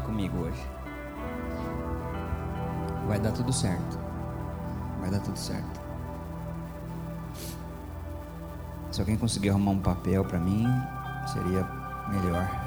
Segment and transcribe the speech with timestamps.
[0.00, 0.66] comigo hoje.
[3.06, 3.98] Vai dar tudo certo.
[5.00, 5.80] Vai dar tudo certo.
[8.90, 10.66] Se alguém conseguir arrumar um papel para mim,
[11.32, 11.64] seria
[12.08, 12.65] melhor.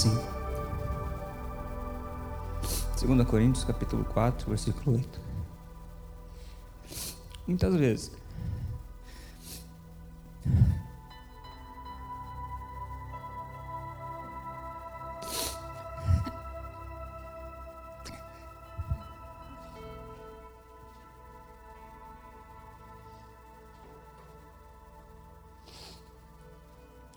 [0.00, 0.18] Assim.
[3.06, 5.20] 2 Coríntios capítulo 4, versículo 8.
[7.46, 8.12] Muitas vezes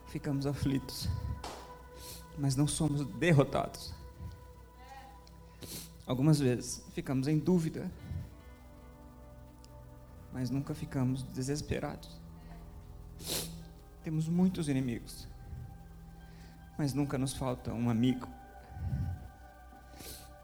[0.08, 1.08] ficamos aflitos,
[2.44, 3.94] mas não somos derrotados.
[6.06, 7.90] Algumas vezes ficamos em dúvida,
[10.34, 12.20] mas nunca ficamos desesperados.
[14.04, 15.26] Temos muitos inimigos,
[16.78, 18.28] mas nunca nos falta um amigo.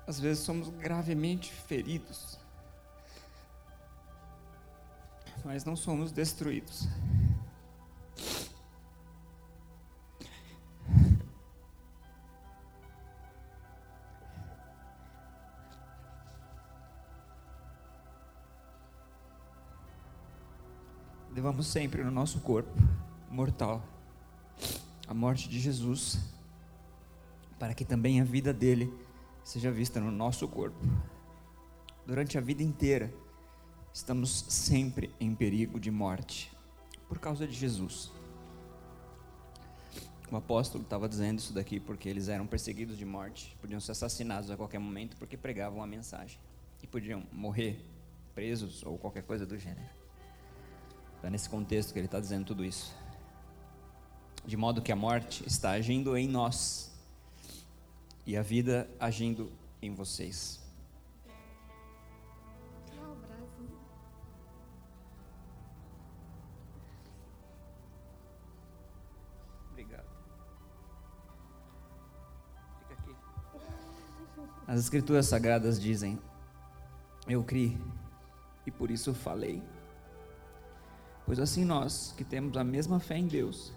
[0.08, 2.40] Às vezes somos gravemente feridos,
[5.44, 6.88] mas não somos destruídos.
[21.64, 22.72] Sempre no nosso corpo
[23.30, 23.84] mortal
[25.08, 26.20] a morte de Jesus,
[27.58, 28.94] para que também a vida dele
[29.44, 30.78] seja vista no nosso corpo.
[32.06, 33.12] Durante a vida inteira,
[33.92, 36.56] estamos sempre em perigo de morte,
[37.08, 38.12] por causa de Jesus.
[40.32, 44.52] O apóstolo estava dizendo isso daqui porque eles eram perseguidos de morte, podiam ser assassinados
[44.52, 46.40] a qualquer momento porque pregavam a mensagem
[46.84, 47.84] e podiam morrer
[48.36, 49.99] presos ou qualquer coisa do gênero.
[51.22, 52.96] É nesse contexto que ele está dizendo tudo isso.
[54.46, 56.92] De modo que a morte está agindo em nós
[58.26, 60.62] e a vida agindo em vocês.
[69.72, 70.08] Obrigado.
[72.80, 73.16] Fica aqui.
[74.68, 76.18] As Escrituras Sagradas dizem:
[77.28, 77.78] Eu criei
[78.66, 79.62] e por isso falei.
[81.30, 83.72] Pois assim nós, que temos a mesma fé em Deus,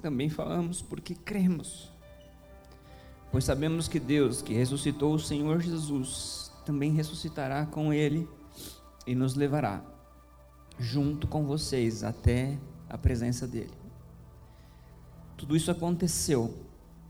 [0.00, 1.90] também falamos porque cremos.
[3.32, 8.28] Pois sabemos que Deus, que ressuscitou o Senhor Jesus, também ressuscitará com Ele
[9.04, 9.82] e nos levará
[10.78, 12.56] junto com vocês até
[12.88, 13.74] a presença dEle.
[15.36, 16.56] Tudo isso aconteceu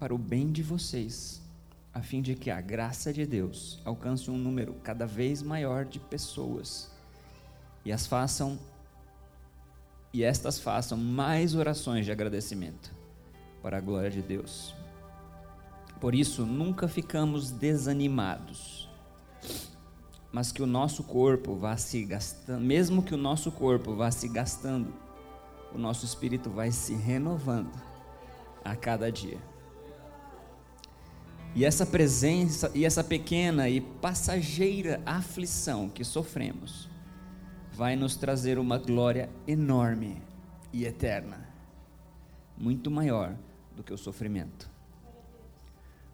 [0.01, 1.43] para o bem de vocês,
[1.93, 6.01] a fim de que a graça de Deus alcance um número cada vez maior de
[6.01, 6.91] pessoas
[7.85, 8.59] e as façam
[10.15, 12.95] e estas façam mais orações de agradecimento
[13.61, 14.73] para a glória de Deus.
[16.01, 18.89] Por isso, nunca ficamos desanimados,
[20.31, 24.29] mas que o nosso corpo vá se gastando, mesmo que o nosso corpo vá se
[24.29, 24.95] gastando,
[25.75, 27.75] o nosso espírito vai se renovando
[28.65, 29.39] a cada dia.
[31.57, 36.94] E essa presença, e essa pequena e passageira aflição que sofremos,
[37.75, 40.23] vai nos trazer uma glória enorme
[40.73, 41.49] e eterna,
[42.57, 43.37] muito maior
[43.75, 44.71] do que o sofrimento.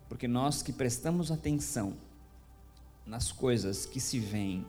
[0.08, 1.94] Porque nós que prestamos atenção
[3.04, 4.66] nas coisas que se veem,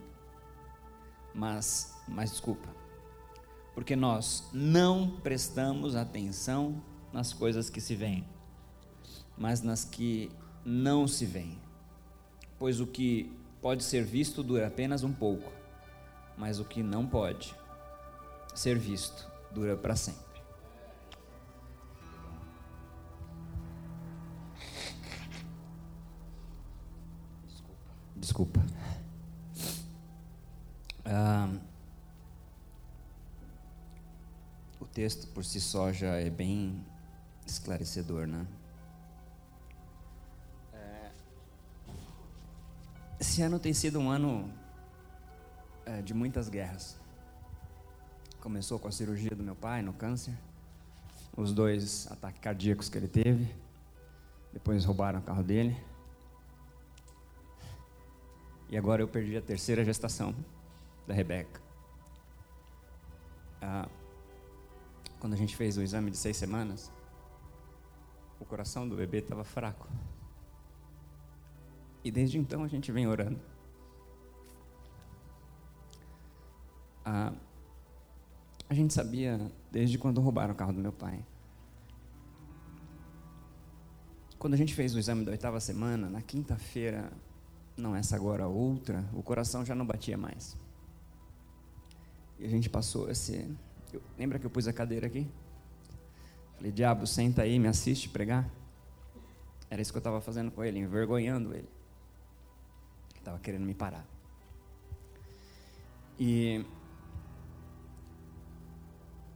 [1.33, 2.67] mas, mas desculpa,
[3.73, 8.25] porque nós não prestamos atenção nas coisas que se veem,
[9.37, 10.29] mas nas que
[10.65, 11.57] não se veem.
[12.59, 15.60] Pois o que pode ser visto dura apenas um pouco,
[16.37, 17.55] mas o que não pode
[18.53, 20.41] ser visto dura para sempre.
[27.45, 27.75] Desculpa.
[28.15, 28.61] Desculpa.
[31.05, 31.49] Ah,
[34.79, 36.85] o texto por si só já é bem
[37.45, 38.47] esclarecedor, né?
[40.73, 41.11] É,
[43.19, 44.60] esse ano tem sido um ano
[45.91, 46.97] é, de muitas guerras.
[48.39, 50.33] Começou com a cirurgia do meu pai no câncer,
[51.35, 53.53] os dois ataques cardíacos que ele teve,
[54.53, 55.75] depois roubaram o carro dele.
[58.69, 60.33] E agora eu perdi a terceira gestação
[61.05, 61.61] da Rebeca.
[63.61, 63.89] Ah,
[65.19, 66.89] quando a gente fez o exame de seis semanas,
[68.39, 69.89] o coração do bebê estava fraco.
[72.01, 73.50] E desde então a gente vem orando.
[77.13, 77.33] Ah,
[78.69, 81.25] a gente sabia desde quando roubaram o carro do meu pai.
[84.39, 87.11] Quando a gente fez o exame da oitava semana, na quinta-feira,
[87.75, 90.55] não essa agora, outra, o coração já não batia mais.
[92.39, 93.45] E a gente passou esse.
[93.91, 95.27] Eu, lembra que eu pus a cadeira aqui?
[96.55, 98.49] Falei, diabo, senta aí, me assiste pregar.
[99.69, 101.67] Era isso que eu estava fazendo com ele, envergonhando ele.
[103.17, 104.07] Estava querendo me parar.
[106.17, 106.65] E,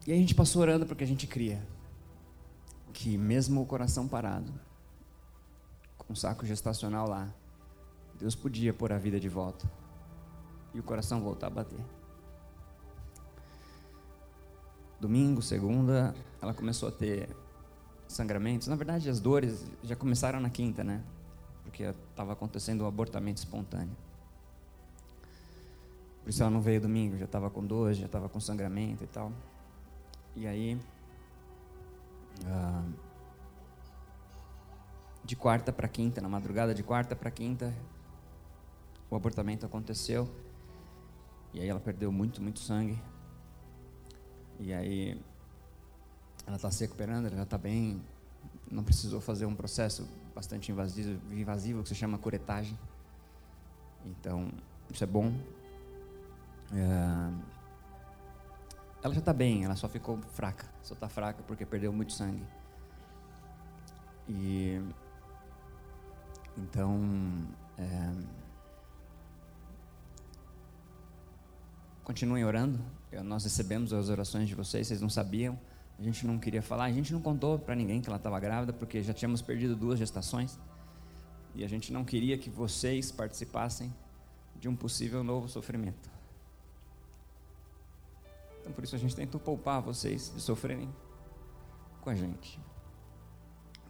[0.08, 1.62] e a gente passou orando porque a gente cria
[2.94, 4.54] que mesmo o coração parado,
[5.98, 7.34] com um saco gestacional lá,
[8.18, 9.70] Deus podia pôr a vida de volta
[10.74, 11.80] e o coração voltar a bater.
[15.00, 17.30] Domingo, segunda, ela começou a ter
[18.08, 18.68] sangramentos.
[18.68, 21.04] Na verdade, as dores já começaram na quinta, né?
[21.64, 23.96] Porque estava acontecendo o um abortamento espontâneo.
[26.24, 29.08] Por isso ela não veio domingo, já estava com dor, já estava com sangramento e
[29.08, 29.32] tal.
[30.36, 30.80] E aí,
[32.46, 32.84] ah,
[35.24, 37.74] de quarta para quinta, na madrugada de quarta para quinta,
[39.10, 40.30] o abortamento aconteceu.
[41.54, 43.02] E aí ela perdeu muito, muito sangue.
[44.60, 45.22] E aí
[46.46, 48.02] ela está se recuperando, ela já está bem.
[48.70, 52.78] Não precisou fazer um processo bastante invasivo, invasivo que se chama curetagem.
[54.06, 54.52] Então,
[54.92, 55.34] isso é bom.
[56.74, 57.55] É...
[59.04, 60.66] Ela já está bem, ela só ficou fraca.
[60.82, 62.44] Só está fraca porque perdeu muito sangue.
[64.28, 64.82] E
[66.58, 67.48] então
[67.78, 68.12] é...
[72.04, 72.80] continuem orando.
[73.24, 75.60] Nós recebemos as orações de vocês, vocês não sabiam.
[75.98, 78.74] A gente não queria falar, a gente não contou para ninguém que ela estava grávida,
[78.74, 80.60] porque já tínhamos perdido duas gestações.
[81.54, 83.94] E a gente não queria que vocês participassem
[84.60, 86.15] de um possível novo sofrimento.
[88.66, 90.90] Então por isso a gente tentou poupar vocês de sofrerem
[92.02, 92.60] com a gente.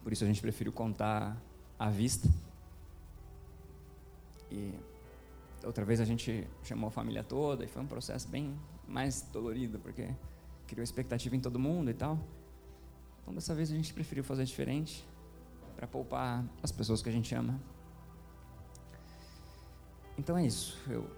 [0.02, 1.34] Por isso a gente preferiu contar
[1.78, 2.28] à vista.
[4.50, 4.74] E
[5.64, 8.54] outra vez a gente chamou a família toda e foi um processo bem
[8.86, 10.14] mais dolorido, porque
[10.66, 12.18] criou expectativa em todo mundo e tal.
[13.22, 15.08] Então dessa vez a gente preferiu fazer diferente
[15.74, 17.58] para poupar as pessoas que a gente ama.
[20.18, 20.78] Então é isso.
[20.86, 21.10] Eu,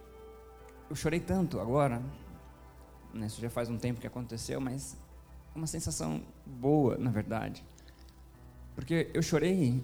[0.88, 2.00] eu chorei tanto agora.
[3.12, 4.96] Né, isso já faz um tempo que aconteceu, mas
[5.54, 7.64] é uma sensação boa, na verdade.
[8.74, 9.82] Porque eu chorei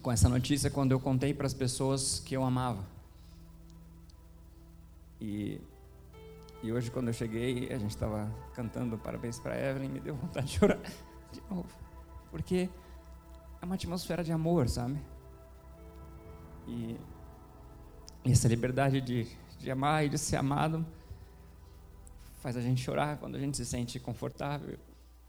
[0.00, 2.84] com essa notícia quando eu contei para as pessoas que eu amava.
[5.20, 5.60] E,
[6.62, 10.46] e hoje, quando eu cheguei, a gente estava cantando parabéns para Evelyn, me deu vontade
[10.46, 10.80] de chorar
[11.32, 11.68] de novo.
[12.30, 12.70] Porque
[13.60, 15.00] é uma atmosfera de amor, sabe?
[16.68, 16.96] E,
[18.24, 19.26] e essa liberdade de,
[19.58, 20.86] de amar e de ser amado
[22.46, 24.78] faz a gente chorar quando a gente se sente confortável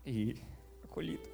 [0.06, 0.40] e
[0.84, 1.28] acolhido.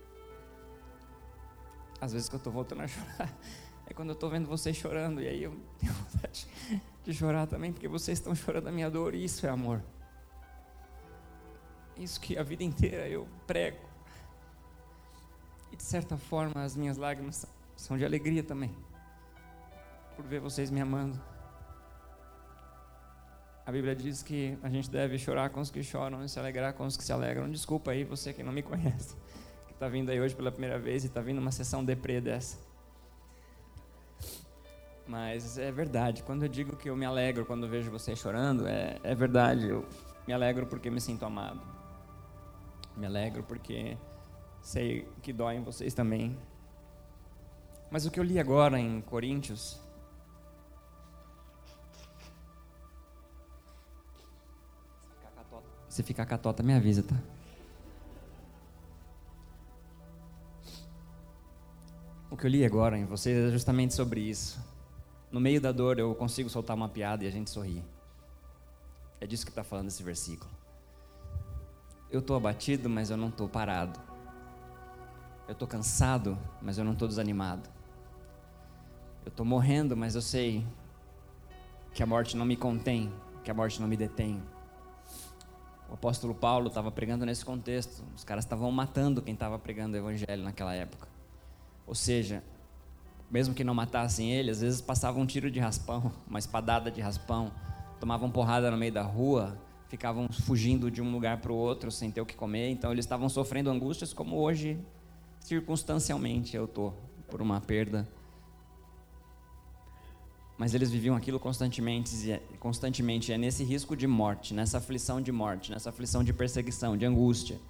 [2.00, 3.30] Às vezes que eu estou voltando a chorar
[3.86, 6.48] é quando eu estou vendo vocês chorando e aí eu tenho vontade
[7.04, 9.82] de chorar também, porque vocês estão chorando a minha dor, e isso é amor.
[11.98, 13.86] Isso que a vida inteira eu prego.
[15.70, 17.44] E de certa forma as minhas lágrimas
[17.76, 18.74] são de alegria também,
[20.16, 21.33] por ver vocês me amando.
[23.66, 26.74] A Bíblia diz que a gente deve chorar com os que choram e se alegrar
[26.74, 27.50] com os que se alegram.
[27.50, 29.16] Desculpa aí você que não me conhece,
[29.66, 32.58] que está vindo aí hoje pela primeira vez e está vindo uma sessão deprê dessa.
[35.06, 38.98] Mas é verdade, quando eu digo que eu me alegro quando vejo vocês chorando, é,
[39.02, 39.68] é verdade.
[39.68, 39.86] Eu
[40.26, 41.60] me alegro porque me sinto amado.
[42.96, 43.96] Me alegro porque
[44.62, 46.38] sei que dói em vocês também.
[47.90, 49.83] Mas o que eu li agora em Coríntios.
[55.94, 57.16] Se ficar catota, me avisa, tá?
[62.30, 64.58] O que eu li agora em vocês é justamente sobre isso
[65.34, 67.82] no meio da dor eu consigo soltar uma piada e a gente sorri.
[69.20, 70.48] É disso que está falando esse versículo.
[72.08, 73.98] Eu estou abatido, mas eu não estou parado.
[75.48, 77.68] Eu estou cansado, mas eu não estou desanimado.
[79.24, 80.64] Eu estou morrendo, mas eu sei
[81.92, 84.40] que a morte não me contém, que a morte não me detém.
[85.94, 88.02] O apóstolo Paulo estava pregando nesse contexto.
[88.16, 91.06] Os caras estavam matando quem estava pregando o evangelho naquela época.
[91.86, 92.42] Ou seja,
[93.30, 97.00] mesmo que não matassem ele, às vezes passavam um tiro de raspão, uma espadada de
[97.00, 97.52] raspão,
[98.00, 99.56] tomavam porrada no meio da rua,
[99.88, 103.04] ficavam fugindo de um lugar para o outro sem ter o que comer, então eles
[103.04, 104.76] estavam sofrendo angústias como hoje,
[105.38, 106.92] circunstancialmente, eu estou
[107.28, 108.08] por uma perda.
[110.56, 115.32] Mas eles viviam aquilo constantemente, é, constantemente, é nesse risco de morte, nessa aflição de
[115.32, 117.60] morte, nessa aflição de perseguição, de angústia.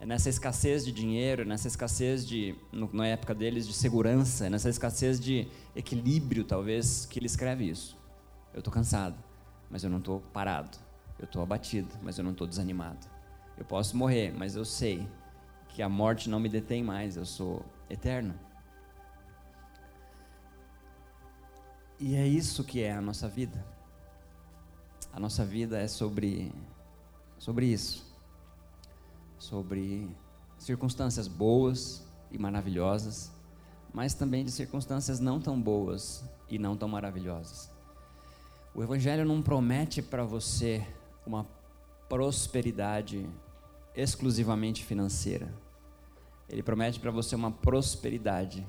[0.00, 2.54] É nessa escassez de dinheiro, nessa escassez de,
[2.92, 7.96] na época deles, de segurança, nessa escassez de equilíbrio, talvez, que ele escreve isso.
[8.52, 9.22] Eu estou cansado,
[9.70, 10.78] mas eu não estou parado.
[11.18, 13.06] Eu estou abatido, mas eu não estou desanimado.
[13.58, 15.06] Eu posso morrer, mas eu sei
[15.68, 18.34] que a morte não me detém mais, eu sou eterno.
[22.00, 23.62] E é isso que é a nossa vida.
[25.12, 26.50] A nossa vida é sobre
[27.38, 28.10] sobre isso.
[29.38, 30.08] Sobre
[30.58, 33.30] circunstâncias boas e maravilhosas,
[33.92, 37.70] mas também de circunstâncias não tão boas e não tão maravilhosas.
[38.74, 40.86] O evangelho não promete para você
[41.26, 41.46] uma
[42.08, 43.28] prosperidade
[43.94, 45.52] exclusivamente financeira.
[46.48, 48.66] Ele promete para você uma prosperidade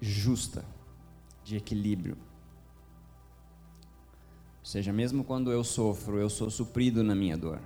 [0.00, 0.62] justa,
[1.44, 2.16] de equilíbrio.
[4.60, 7.60] Ou seja, mesmo quando eu sofro, eu sou suprido na minha dor.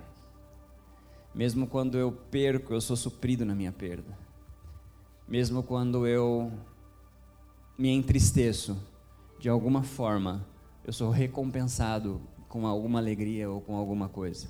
[1.33, 4.17] Mesmo quando eu perco, eu sou suprido na minha perda.
[5.27, 6.51] Mesmo quando eu
[7.77, 8.75] me entristeço,
[9.39, 10.43] de alguma forma,
[10.83, 14.47] eu sou recompensado com alguma alegria ou com alguma coisa.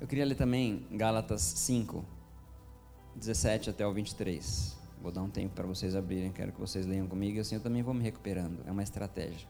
[0.00, 2.04] Eu queria ler também Gálatas 5,
[3.16, 4.77] 17 até o 23.
[5.00, 7.62] Vou dar um tempo para vocês abrirem, quero que vocês leiam comigo e assim eu
[7.62, 8.62] também vou me recuperando.
[8.66, 9.48] É uma estratégia.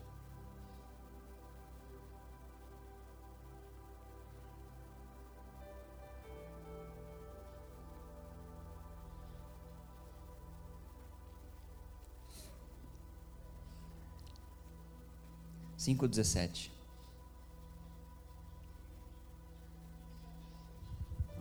[15.77, 16.71] Cinco dezessete.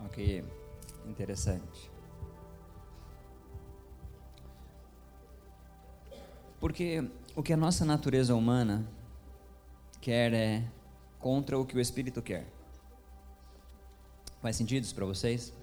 [0.06, 0.44] Ok,
[1.06, 1.97] interessante.
[6.60, 8.86] Porque o que a nossa natureza humana
[10.02, 10.64] quer é
[11.20, 12.48] contra o que o Espírito quer.
[14.42, 15.54] Faz sentido isso para vocês?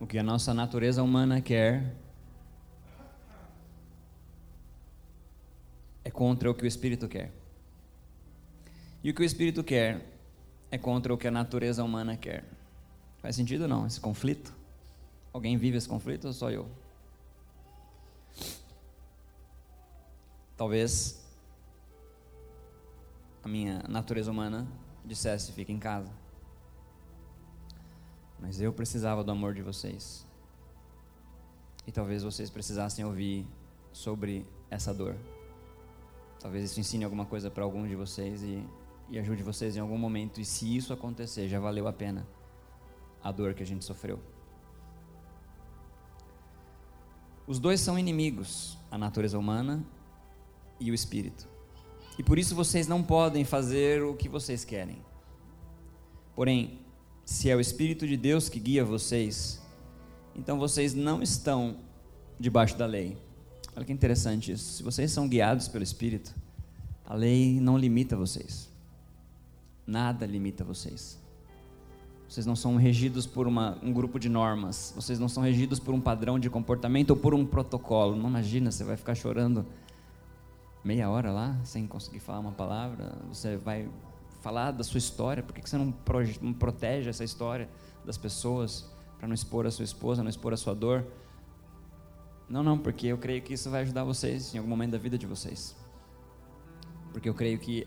[0.00, 1.94] O que a nossa natureza humana quer
[6.04, 7.30] é contra o que o Espírito quer.
[9.02, 10.04] E o que o Espírito quer
[10.70, 12.44] é contra o que a natureza humana quer.
[13.18, 14.52] Faz sentido ou não esse conflito?
[15.32, 16.68] Alguém vive esse conflito ou só eu?
[20.62, 21.20] Talvez
[23.42, 24.64] a minha natureza humana
[25.04, 26.12] dissesse: fique em casa.
[28.38, 30.24] Mas eu precisava do amor de vocês.
[31.84, 33.44] E talvez vocês precisassem ouvir
[33.92, 35.16] sobre essa dor.
[36.38, 38.64] Talvez isso ensine alguma coisa para algum de vocês e,
[39.10, 40.40] e ajude vocês em algum momento.
[40.40, 42.24] E se isso acontecer, já valeu a pena
[43.20, 44.20] a dor que a gente sofreu.
[47.48, 49.84] Os dois são inimigos, a natureza humana
[50.82, 51.48] e o Espírito.
[52.18, 54.98] E por isso vocês não podem fazer o que vocês querem.
[56.34, 56.80] Porém,
[57.24, 59.62] se é o Espírito de Deus que guia vocês,
[60.34, 61.76] então vocês não estão
[62.38, 63.16] debaixo da lei.
[63.74, 64.74] Olha que interessante isso.
[64.74, 66.34] Se vocês são guiados pelo Espírito,
[67.06, 68.70] a lei não limita vocês.
[69.86, 71.18] Nada limita vocês.
[72.28, 74.92] Vocês não são regidos por uma, um grupo de normas.
[74.96, 78.16] Vocês não são regidos por um padrão de comportamento ou por um protocolo.
[78.16, 79.66] Não imagina, você vai ficar chorando
[80.84, 83.88] meia hora lá, sem conseguir falar uma palavra, você vai
[84.40, 85.94] falar da sua história, por que você não,
[86.40, 87.68] não protege essa história
[88.04, 91.06] das pessoas, para não expor a sua esposa, não expor a sua dor?
[92.48, 95.16] Não, não, porque eu creio que isso vai ajudar vocês em algum momento da vida
[95.16, 95.76] de vocês.
[97.12, 97.86] Porque eu creio que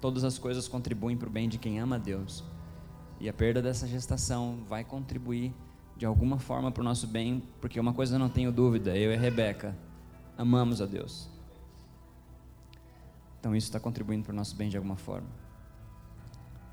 [0.00, 2.44] todas as coisas contribuem para o bem de quem ama a Deus.
[3.18, 5.52] E a perda dessa gestação vai contribuir
[5.96, 9.12] de alguma forma para o nosso bem, porque uma coisa eu não tenho dúvida, eu
[9.12, 9.76] e a Rebeca
[10.38, 11.29] amamos a Deus.
[13.40, 15.26] Então isso está contribuindo para o nosso bem de alguma forma.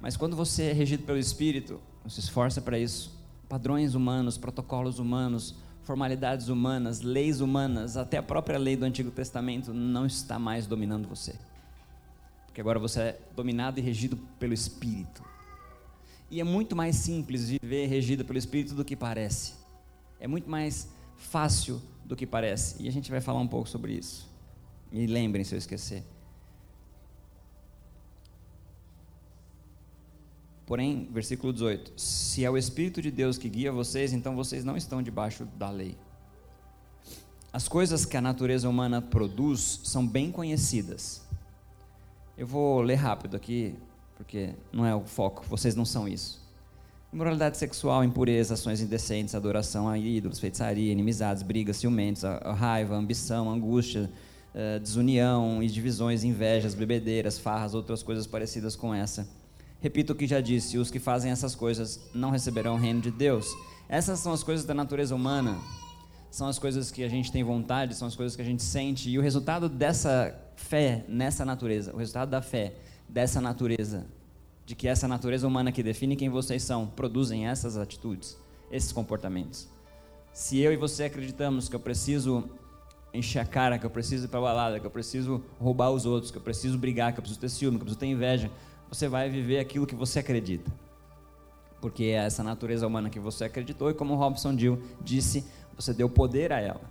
[0.01, 3.17] Mas quando você é regido pelo Espírito, se esforça para isso,
[3.50, 9.74] padrões humanos, protocolos humanos, formalidades humanas, leis humanas, até a própria lei do Antigo Testamento
[9.74, 11.33] não está mais dominando você.
[12.45, 15.24] Porque agora você é dominado e regido pelo Espírito.
[16.29, 19.53] E é muito mais simples viver regido pelo Espírito do que parece.
[20.19, 22.83] É muito mais fácil do que parece.
[22.83, 24.29] E a gente vai falar um pouco sobre isso.
[24.91, 26.03] Me lembrem se eu esquecer.
[30.67, 34.75] Porém, versículo 18: Se é o Espírito de Deus que guia vocês, então vocês não
[34.75, 35.97] estão debaixo da lei.
[37.53, 41.25] As coisas que a natureza humana produz são bem conhecidas.
[42.38, 43.75] Eu vou ler rápido aqui,
[44.17, 46.45] porque não é o foco, vocês não são isso.
[47.13, 52.24] Imoralidade sexual, impureza, ações indecentes, adoração a ídolos, feitiçaria, inimizades, brigas, ciumentos,
[52.57, 54.12] raiva, ambição, angústia,
[54.53, 59.25] eh, desunião e divisões, invejas, bebedeiras, farras, outras coisas parecidas com essa.
[59.79, 63.12] Repito o que já disse: os que fazem essas coisas não receberão o reino de
[63.12, 63.48] Deus.
[63.89, 65.57] Essas são as coisas da natureza humana,
[66.29, 69.10] são as coisas que a gente tem vontade, são as coisas que a gente sente,
[69.10, 72.74] e o resultado dessa fé nessa natureza, o resultado da fé
[73.07, 74.05] dessa natureza,
[74.65, 78.38] de que essa natureza humana que define quem vocês são, produzem essas atitudes,
[78.69, 79.69] esses comportamentos.
[80.34, 82.50] Se eu e você acreditamos que eu preciso
[83.13, 86.31] encher a cara, que eu preciso ir para balada, que eu preciso roubar os outros,
[86.31, 88.51] que eu preciso brigar, que eu preciso ter ciúme, que eu preciso ter inveja,
[88.89, 90.72] você vai viver aquilo que você acredita.
[91.82, 96.10] Porque é essa natureza humana que você acreditou e como Robson Dill disse, você deu
[96.10, 96.82] poder a ela.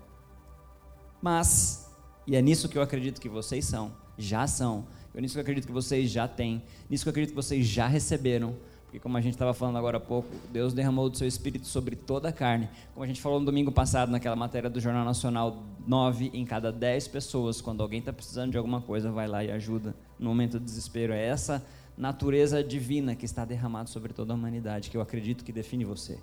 [1.21, 1.91] Mas,
[2.26, 5.43] e é nisso que eu acredito que vocês são, já são, é nisso que eu
[5.43, 9.17] acredito que vocês já têm, nisso que eu acredito que vocês já receberam, porque como
[9.17, 12.33] a gente estava falando agora há pouco, Deus derramou do seu Espírito sobre toda a
[12.33, 12.69] carne.
[12.95, 16.71] Como a gente falou no domingo passado, naquela matéria do Jornal Nacional, nove em cada
[16.71, 20.59] dez pessoas, quando alguém está precisando de alguma coisa, vai lá e ajuda no momento
[20.59, 21.12] de desespero.
[21.12, 21.65] É essa
[21.97, 26.19] natureza divina que está derramada sobre toda a humanidade, que eu acredito que define você.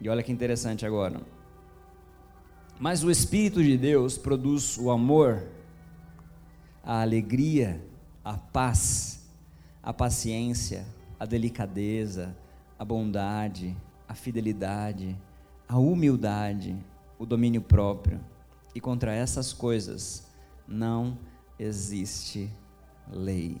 [0.00, 1.20] E olha que interessante agora.
[2.80, 5.46] Mas o Espírito de Deus produz o amor,
[6.82, 7.84] a alegria,
[8.24, 9.28] a paz,
[9.82, 10.86] a paciência,
[11.18, 12.36] a delicadeza,
[12.78, 13.76] a bondade,
[14.08, 15.16] a fidelidade,
[15.68, 16.76] a humildade,
[17.18, 18.20] o domínio próprio.
[18.74, 20.28] E contra essas coisas
[20.66, 21.18] não
[21.58, 22.48] existe
[23.10, 23.60] lei.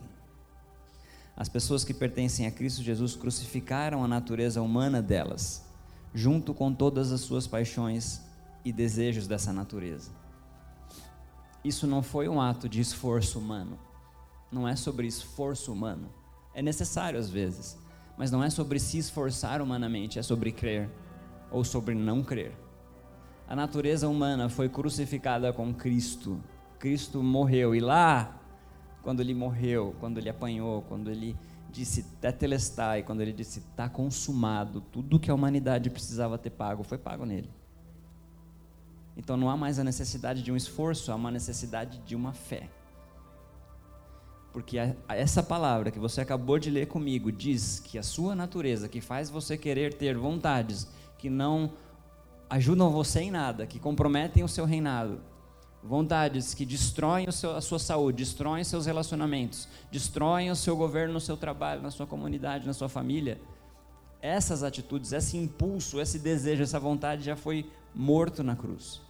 [1.38, 5.64] As pessoas que pertencem a Cristo Jesus crucificaram a natureza humana delas
[6.12, 8.20] junto com todas as suas paixões
[8.64, 10.10] e desejos dessa natureza.
[11.64, 13.78] Isso não foi um ato de esforço humano.
[14.50, 16.08] Não é sobre esforço humano.
[16.52, 17.78] É necessário às vezes,
[18.16, 20.90] mas não é sobre se esforçar humanamente, é sobre crer
[21.52, 22.52] ou sobre não crer.
[23.46, 26.42] A natureza humana foi crucificada com Cristo.
[26.80, 28.37] Cristo morreu e lá,
[29.08, 31.34] quando ele morreu, quando ele apanhou, quando ele
[31.70, 36.98] disse tetelestai, quando ele disse está consumado, tudo que a humanidade precisava ter pago foi
[36.98, 37.48] pago nele.
[39.16, 42.68] Então não há mais a necessidade de um esforço, há uma necessidade de uma fé.
[44.52, 44.76] Porque
[45.08, 49.30] essa palavra que você acabou de ler comigo diz que a sua natureza, que faz
[49.30, 51.72] você querer ter vontades que não
[52.50, 55.18] ajudam você em nada, que comprometem o seu reinado,
[55.82, 61.20] vontades que destroem seu, a sua saúde, destroem seus relacionamentos, destroem o seu governo no
[61.20, 63.40] seu trabalho, na sua comunidade, na sua família.
[64.20, 69.00] Essas atitudes, esse impulso, esse desejo, essa vontade já foi morto na cruz.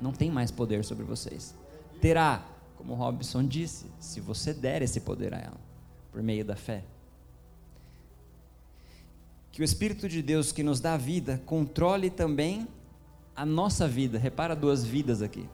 [0.00, 1.54] Não tem mais poder sobre vocês.
[2.00, 2.44] Terá,
[2.76, 5.60] como Robson disse, se você der esse poder a ela,
[6.10, 6.82] por meio da fé.
[9.52, 12.66] Que o Espírito de Deus que nos dá vida controle também
[13.34, 15.48] a nossa vida, repara duas vidas aqui.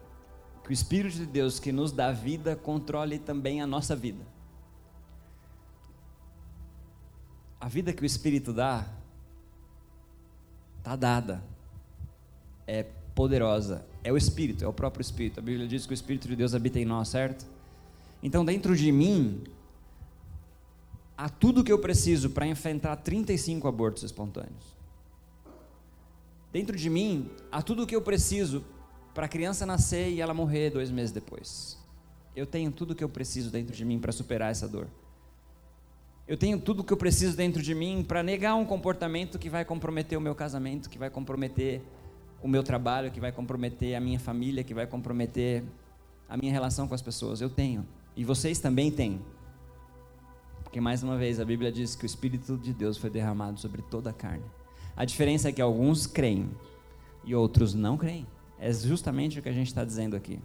[0.64, 4.25] Que o Espírito de Deus que nos dá vida controle também a nossa vida.
[7.61, 8.87] A vida que o Espírito dá,
[10.79, 11.43] está dada,
[12.67, 15.41] é poderosa, é o Espírito, é o próprio Espírito.
[15.41, 17.47] A Bíblia diz que o Espírito de Deus habita em nós, certo?
[18.23, 19.43] Então, dentro de mim,
[21.17, 24.78] há tudo que eu preciso para enfrentar 35 abortos espontâneos.
[26.53, 28.65] Dentro de mim há tudo o que eu preciso
[29.15, 31.79] para a criança nascer e ela morrer dois meses depois.
[32.35, 34.87] Eu tenho tudo o que eu preciso dentro de mim para superar essa dor.
[36.27, 39.49] Eu tenho tudo o que eu preciso dentro de mim para negar um comportamento que
[39.49, 41.83] vai comprometer o meu casamento, que vai comprometer
[42.43, 45.65] o meu trabalho, que vai comprometer a minha família, que vai comprometer
[46.29, 47.41] a minha relação com as pessoas.
[47.41, 47.87] Eu tenho.
[48.15, 49.21] E vocês também têm.
[50.63, 53.81] Porque, mais uma vez, a Bíblia diz que o Espírito de Deus foi derramado sobre
[53.81, 54.45] toda a carne.
[54.99, 56.51] A diferença é que alguns creem
[57.23, 58.27] e outros não creem.
[58.59, 60.41] É justamente o que a gente está dizendo aqui.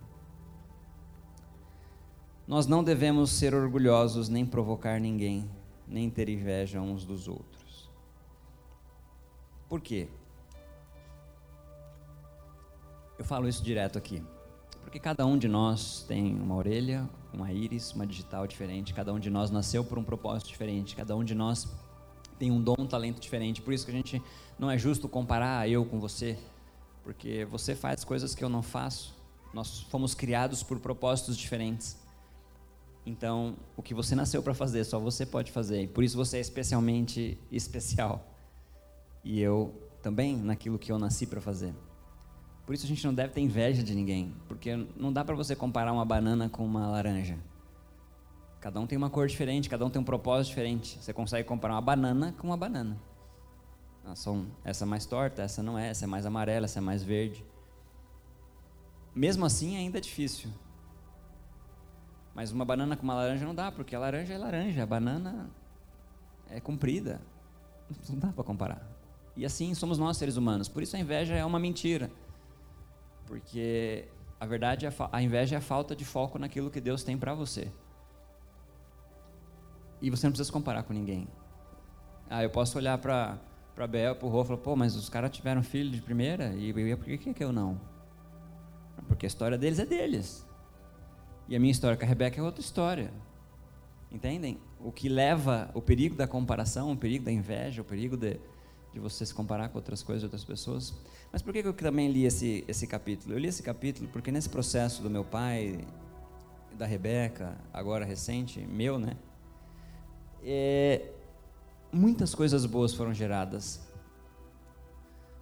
[2.48, 5.50] Nós não devemos ser orgulhosos, nem provocar ninguém,
[5.88, 7.90] nem ter inveja uns dos outros.
[9.68, 10.08] Por quê?
[13.18, 14.22] Eu falo isso direto aqui.
[14.84, 19.20] Porque cada um de nós tem uma orelha, uma íris, uma digital diferente, cada um
[19.20, 21.68] de nós nasceu por um propósito diferente, cada um de nós
[22.38, 23.62] tem um dom, um talento diferente.
[23.62, 24.22] Por isso que a gente
[24.58, 26.38] não é justo comparar eu com você,
[27.04, 29.16] porque você faz coisas que eu não faço.
[29.54, 31.98] Nós fomos criados por propósitos diferentes.
[33.06, 35.90] Então, o que você nasceu para fazer, só você pode fazer.
[35.90, 38.26] Por isso você é especialmente especial.
[39.24, 41.74] E eu também naquilo que eu nasci para fazer.
[42.66, 45.56] Por isso a gente não deve ter inveja de ninguém, porque não dá para você
[45.56, 47.38] comparar uma banana com uma laranja.
[48.64, 50.98] Cada um tem uma cor diferente, cada um tem um propósito diferente.
[51.02, 52.98] Você consegue comparar uma banana com uma banana.
[54.06, 54.14] Ah,
[54.64, 57.44] essa é mais torta, essa não é, essa é mais amarela, essa é mais verde.
[59.14, 60.50] Mesmo assim, ainda é difícil.
[62.34, 65.50] Mas uma banana com uma laranja não dá, porque a laranja é laranja, a banana
[66.50, 67.20] é comprida.
[68.10, 68.82] Não dá para comparar.
[69.36, 70.70] E assim somos nós, seres humanos.
[70.70, 72.10] Por isso a inveja é uma mentira.
[73.26, 74.08] Porque
[74.40, 77.34] a verdade, é a inveja é a falta de foco naquilo que Deus tem para
[77.34, 77.70] você.
[80.04, 81.28] E você não precisa se comparar com ninguém.
[82.30, 83.40] Ah, eu posso olhar para
[83.74, 86.70] para Bel, para o Rô, falar, pô, mas os caras tiveram filho de primeira e,
[86.70, 87.82] e por que, que eu não?
[89.08, 90.46] Porque a história deles é deles.
[91.48, 93.12] E a minha história com a Rebeca é outra história.
[94.12, 94.60] Entendem?
[94.80, 98.40] O que leva o perigo da comparação, o perigo da inveja, o perigo de,
[98.94, 100.94] de você se comparar com outras coisas, outras pessoas.
[101.32, 103.34] Mas por que eu também li esse, esse capítulo?
[103.34, 105.80] Eu li esse capítulo porque nesse processo do meu pai,
[106.78, 109.18] da Rebeca, agora recente, meu, né?
[110.44, 111.10] É,
[111.92, 113.82] muitas coisas boas foram geradas.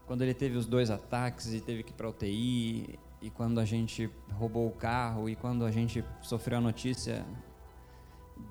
[0.05, 3.65] Quando ele teve os dois ataques e teve que ir para UTI, e quando a
[3.65, 7.25] gente roubou o carro, e quando a gente sofreu a notícia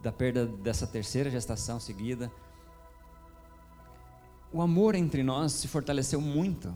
[0.03, 2.31] da perda dessa terceira gestação seguida,
[4.53, 6.75] o amor entre nós se fortaleceu muito.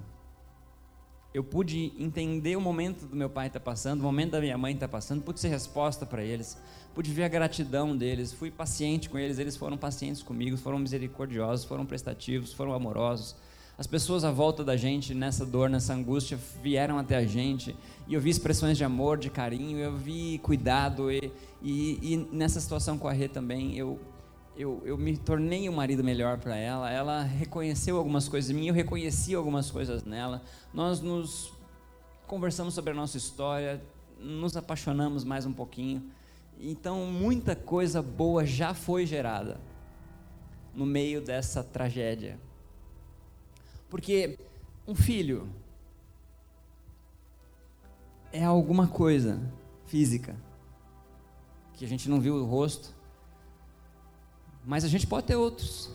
[1.35, 4.57] Eu pude entender o momento do meu pai estar tá passando, o momento da minha
[4.57, 6.57] mãe estar tá passando, pude ser resposta para eles,
[6.94, 11.66] pude ver a gratidão deles, fui paciente com eles, eles foram pacientes comigo, foram misericordiosos,
[11.66, 13.35] foram prestativos, foram amorosos.
[13.77, 17.75] As pessoas à volta da gente, nessa dor, nessa angústia, vieram até a gente
[18.07, 22.61] e eu vi expressões de amor, de carinho, eu vi cuidado e, e, e nessa
[22.61, 23.99] situação com a Rê também, eu
[24.56, 26.90] eu, eu me tornei um marido melhor para ela.
[26.90, 30.42] Ela reconheceu algumas coisas em mim, eu reconheci algumas coisas nela.
[30.72, 31.52] Nós nos
[32.26, 33.82] conversamos sobre a nossa história,
[34.18, 36.02] nos apaixonamos mais um pouquinho.
[36.58, 39.60] Então, muita coisa boa já foi gerada
[40.74, 42.38] no meio dessa tragédia.
[43.90, 44.38] Porque
[44.86, 45.48] um filho
[48.32, 49.40] é alguma coisa
[49.86, 50.34] física
[51.74, 52.94] que a gente não viu o rosto,
[54.66, 55.90] mas a gente pode ter outros.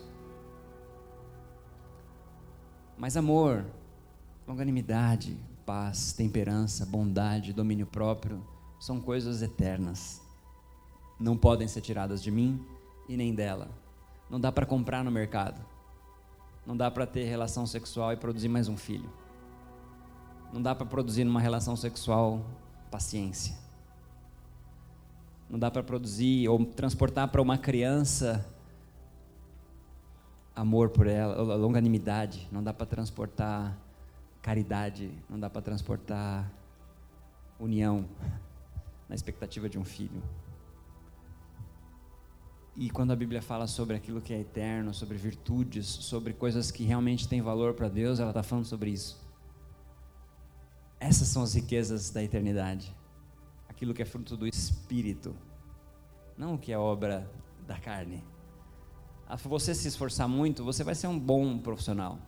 [2.96, 3.64] Mas amor,
[4.46, 8.44] longanimidade, paz, temperança, bondade, domínio próprio
[8.78, 10.20] são coisas eternas.
[11.18, 12.64] Não podem ser tiradas de mim
[13.08, 13.68] e nem dela.
[14.28, 15.60] Não dá para comprar no mercado.
[16.66, 19.10] Não dá para ter relação sexual e produzir mais um filho.
[20.52, 22.44] Não dá para produzir numa relação sexual
[22.90, 23.56] paciência.
[25.48, 28.46] Não dá para produzir ou transportar para uma criança
[30.60, 33.78] amor por ela, longanimidade, não dá para transportar
[34.42, 36.52] caridade, não dá para transportar
[37.58, 38.04] união
[39.08, 40.22] na expectativa de um filho.
[42.76, 46.84] E quando a Bíblia fala sobre aquilo que é eterno, sobre virtudes, sobre coisas que
[46.84, 49.18] realmente têm valor para Deus, ela está falando sobre isso.
[50.98, 52.94] Essas são as riquezas da eternidade.
[53.66, 55.34] Aquilo que é fruto do Espírito,
[56.36, 57.30] não o que é obra
[57.66, 58.22] da carne.
[59.38, 62.18] Se você se esforçar muito, você vai ser um bom profissional.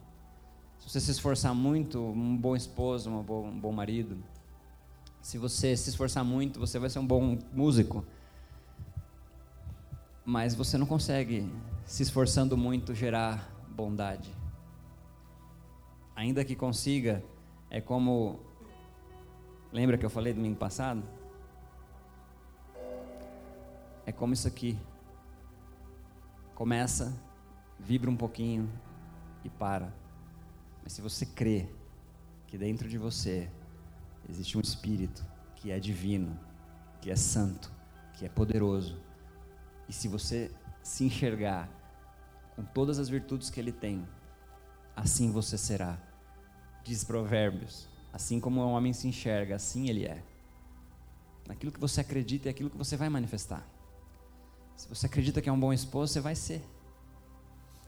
[0.78, 4.22] Se você se esforçar muito, um bom esposo, um bom, um bom marido.
[5.20, 8.04] Se você se esforçar muito, você vai ser um bom músico.
[10.24, 11.48] Mas você não consegue,
[11.84, 14.32] se esforçando muito, gerar bondade.
[16.14, 17.24] Ainda que consiga,
[17.70, 18.38] é como.
[19.72, 21.02] Lembra que eu falei domingo passado?
[24.04, 24.78] É como isso aqui
[26.62, 27.12] começa,
[27.76, 28.70] vibra um pouquinho
[29.42, 29.92] e para.
[30.80, 31.68] Mas se você crê
[32.46, 33.50] que dentro de você
[34.28, 36.38] existe um espírito que é divino,
[37.00, 37.68] que é santo,
[38.12, 38.96] que é poderoso,
[39.88, 40.52] e se você
[40.84, 41.68] se enxergar
[42.54, 44.06] com todas as virtudes que ele tem,
[44.94, 45.98] assim você será.
[46.84, 50.22] Diz Provérbios: assim como um homem se enxerga, assim ele é.
[51.48, 53.66] Naquilo que você acredita é aquilo que você vai manifestar.
[54.82, 56.60] Se você acredita que é um bom esposo, você vai ser.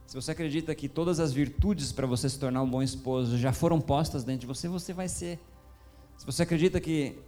[0.06, 3.52] Se você acredita que todas as virtudes para você se tornar um bom esposo já
[3.52, 5.40] foram postas dentro de você, você vai ser.
[6.16, 7.18] Se você acredita que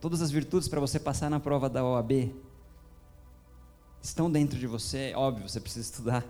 [0.00, 2.34] todas as virtudes para você passar na prova da OAB
[4.02, 6.24] estão dentro de você, óbvio, você precisa estudar,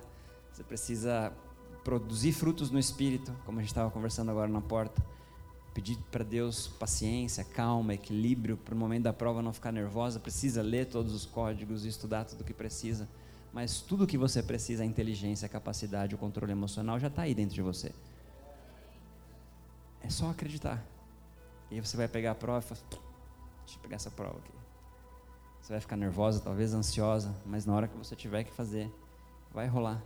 [0.53, 1.33] você precisa
[1.83, 5.03] produzir frutos no espírito, como a gente estava conversando agora na porta
[5.77, 10.63] pedir para Deus paciência, calma, equilíbrio, para o momento da prova não ficar nervosa, precisa
[10.63, 13.07] ler todos os códigos e estudar tudo o que precisa,
[13.53, 17.23] mas tudo o que você precisa, a inteligência, a capacidade, o controle emocional, já está
[17.23, 17.93] aí dentro de você.
[20.01, 20.83] É só acreditar.
[21.71, 22.81] E aí você vai pegar a prova e fala,
[23.67, 24.53] deixa eu pegar essa prova aqui.
[25.61, 28.91] Você vai ficar nervosa, talvez ansiosa, mas na hora que você tiver que fazer,
[29.53, 30.03] vai rolar.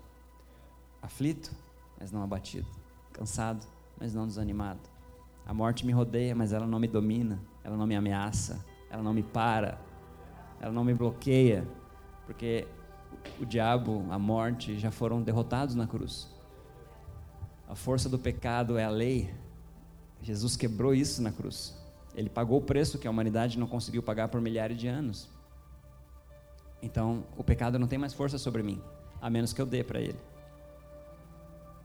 [1.01, 1.55] Aflito,
[1.97, 2.67] mas não abatido.
[3.13, 3.65] Cansado,
[4.01, 4.90] mas não desanimado.
[5.51, 9.13] A morte me rodeia, mas ela não me domina, ela não me ameaça, ela não
[9.13, 9.81] me para,
[10.61, 11.67] ela não me bloqueia,
[12.25, 12.69] porque
[13.41, 16.33] o diabo, a morte já foram derrotados na cruz.
[17.69, 19.35] A força do pecado é a lei.
[20.23, 21.77] Jesus quebrou isso na cruz.
[22.15, 25.29] Ele pagou o preço que a humanidade não conseguiu pagar por milhares de anos.
[26.81, 28.81] Então, o pecado não tem mais força sobre mim,
[29.21, 30.19] a menos que eu dê para ele.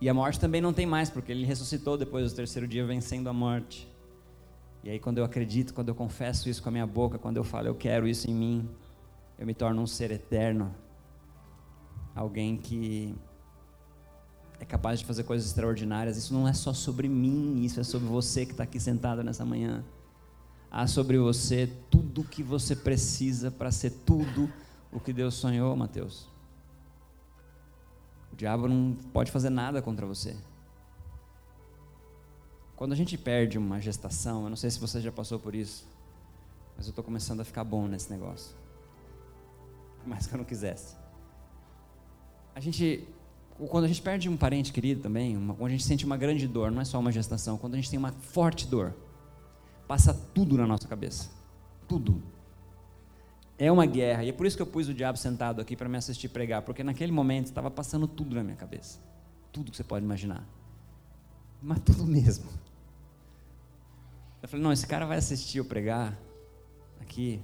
[0.05, 3.27] E a morte também não tem mais, porque ele ressuscitou depois do terceiro dia, vencendo
[3.27, 3.91] a morte.
[4.83, 7.43] E aí, quando eu acredito, quando eu confesso isso com a minha boca, quando eu
[7.43, 8.69] falo, eu quero isso em mim,
[9.35, 10.71] eu me torno um ser eterno.
[12.13, 13.15] Alguém que
[14.59, 16.17] é capaz de fazer coisas extraordinárias.
[16.17, 19.43] Isso não é só sobre mim, isso é sobre você que está aqui sentado nessa
[19.43, 19.83] manhã.
[20.69, 24.53] Há sobre você tudo o que você precisa para ser tudo
[24.91, 26.34] o que Deus sonhou, Mateus.
[28.35, 30.35] O diabo não pode fazer nada contra você.
[32.75, 35.87] Quando a gente perde uma gestação, eu não sei se você já passou por isso,
[36.75, 38.53] mas eu estou começando a ficar bom nesse negócio.
[40.05, 40.97] Mais que eu não quisesse.
[42.53, 43.07] A gente,
[43.69, 46.45] quando a gente perde um parente querido também, uma, quando a gente sente uma grande
[46.45, 48.93] dor, não é só uma gestação, quando a gente tem uma forte dor,
[49.87, 51.29] passa tudo na nossa cabeça.
[51.87, 52.21] Tudo.
[53.57, 55.87] É uma guerra, e é por isso que eu pus o diabo sentado aqui para
[55.87, 58.99] me assistir pregar, porque naquele momento estava passando tudo na minha cabeça.
[59.51, 60.45] Tudo que você pode imaginar.
[61.61, 62.49] Mas tudo mesmo.
[64.41, 66.17] Eu falei: não, esse cara vai assistir eu pregar
[66.99, 67.41] aqui,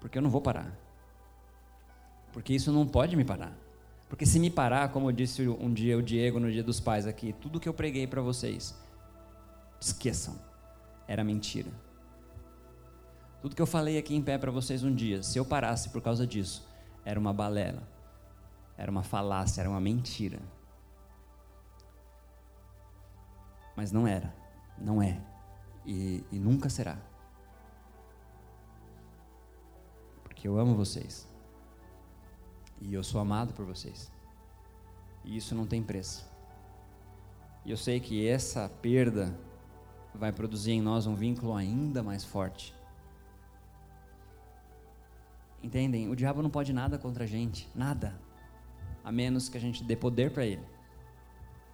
[0.00, 0.74] porque eu não vou parar.
[2.32, 3.56] Porque isso não pode me parar.
[4.08, 7.32] Porque se me parar, como disse um dia o Diego no Dia dos Pais aqui,
[7.32, 8.74] tudo que eu preguei para vocês,
[9.80, 10.38] esqueçam,
[11.06, 11.70] era mentira.
[13.44, 16.00] Tudo que eu falei aqui em pé para vocês um dia, se eu parasse por
[16.00, 16.66] causa disso,
[17.04, 17.86] era uma balela,
[18.74, 20.40] era uma falácia, era uma mentira.
[23.76, 24.34] Mas não era,
[24.78, 25.20] não é,
[25.84, 26.96] e, e nunca será.
[30.22, 31.28] Porque eu amo vocês,
[32.80, 34.10] e eu sou amado por vocês,
[35.22, 36.26] e isso não tem preço.
[37.62, 39.38] E eu sei que essa perda
[40.14, 42.74] vai produzir em nós um vínculo ainda mais forte
[45.64, 46.10] Entendem?
[46.10, 48.20] O diabo não pode nada contra a gente, nada,
[49.02, 50.60] a menos que a gente dê poder para ele.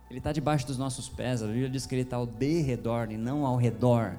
[0.09, 3.17] Ele está debaixo dos nossos pés, a Bíblia diz que ele está ao derredor e
[3.17, 4.17] não ao redor.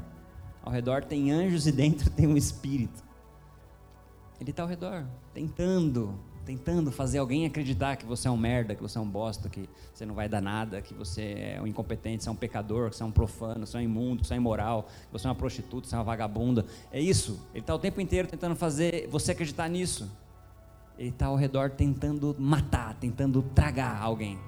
[0.61, 3.01] Ao redor tem anjos e dentro tem um espírito.
[4.41, 8.81] Ele está ao redor, tentando tentando fazer alguém acreditar que você é um merda, que
[8.81, 12.23] você é um bosta, que você não vai dar nada, que você é um incompetente,
[12.23, 14.27] você é um pecador, que você é um profano, que você é um imundo, que
[14.27, 16.65] você é imoral, que você é uma prostituta, que você é uma vagabunda.
[16.91, 17.39] É isso.
[17.53, 20.09] Ele está o tempo inteiro tentando fazer você acreditar nisso.
[20.97, 24.39] Ele está ao redor tentando matar, tentando tragar alguém.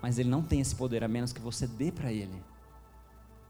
[0.00, 2.42] Mas ele não tem esse poder a menos que você dê para ele.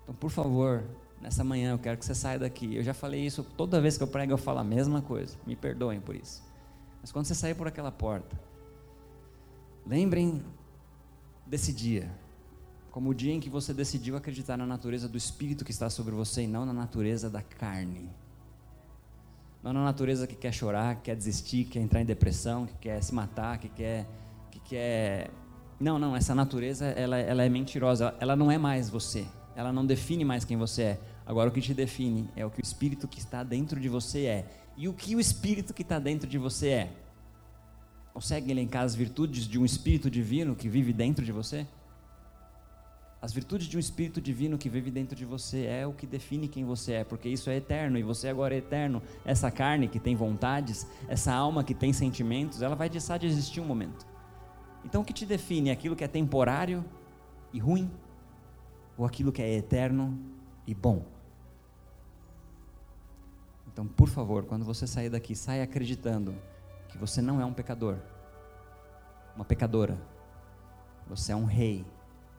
[0.02, 0.84] Então, por favor,
[1.22, 2.74] nessa manhã eu quero que você saia daqui.
[2.74, 5.36] Eu já falei isso toda vez que eu prego, eu falo a mesma coisa.
[5.46, 6.42] Me perdoem por isso.
[7.00, 8.38] Mas quando você sair por aquela porta,
[9.86, 10.42] lembrem
[11.46, 12.10] desse dia,
[12.90, 16.14] como o dia em que você decidiu acreditar na natureza do Espírito que está sobre
[16.14, 18.10] você e não na natureza da carne.
[19.62, 22.74] Não na natureza que quer chorar, que quer desistir, que quer entrar em depressão, que
[22.74, 24.06] quer se matar, que quer.
[24.50, 25.30] Que quer...
[25.78, 29.84] Não, não, essa natureza ela, ela é mentirosa, ela não é mais você, ela não
[29.84, 31.00] define mais quem você é.
[31.26, 34.26] Agora, o que te define é o que o Espírito que está dentro de você
[34.26, 34.46] é.
[34.76, 36.92] E o que o Espírito que está dentro de você é?
[38.12, 41.66] Consegue elencar as virtudes de um Espírito divino que vive dentro de você?
[43.22, 46.48] As virtudes de um Espírito divino que vive dentro de você é o que define
[46.48, 49.00] quem você é, porque isso é eterno e você agora é eterno.
[49.24, 53.60] Essa carne que tem vontades, essa alma que tem sentimentos, ela vai deixar de existir
[53.60, 54.04] um momento.
[54.84, 56.84] Então, o que te define é aquilo que é temporário
[57.52, 57.88] e ruim,
[58.98, 60.18] ou aquilo que é eterno
[60.66, 61.11] e bom.
[63.72, 66.34] Então, por favor, quando você sair daqui, saia acreditando
[66.88, 67.96] que você não é um pecador,
[69.34, 69.98] uma pecadora.
[71.08, 71.84] Você é um rei,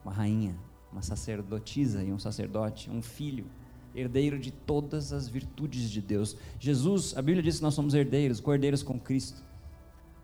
[0.04, 0.56] uma rainha,
[0.92, 3.46] uma sacerdotisa e um sacerdote, um filho,
[3.96, 6.38] herdeiro de todas as virtudes de Deus.
[6.60, 9.42] Jesus, a Bíblia diz que nós somos herdeiros, cordeiros com Cristo.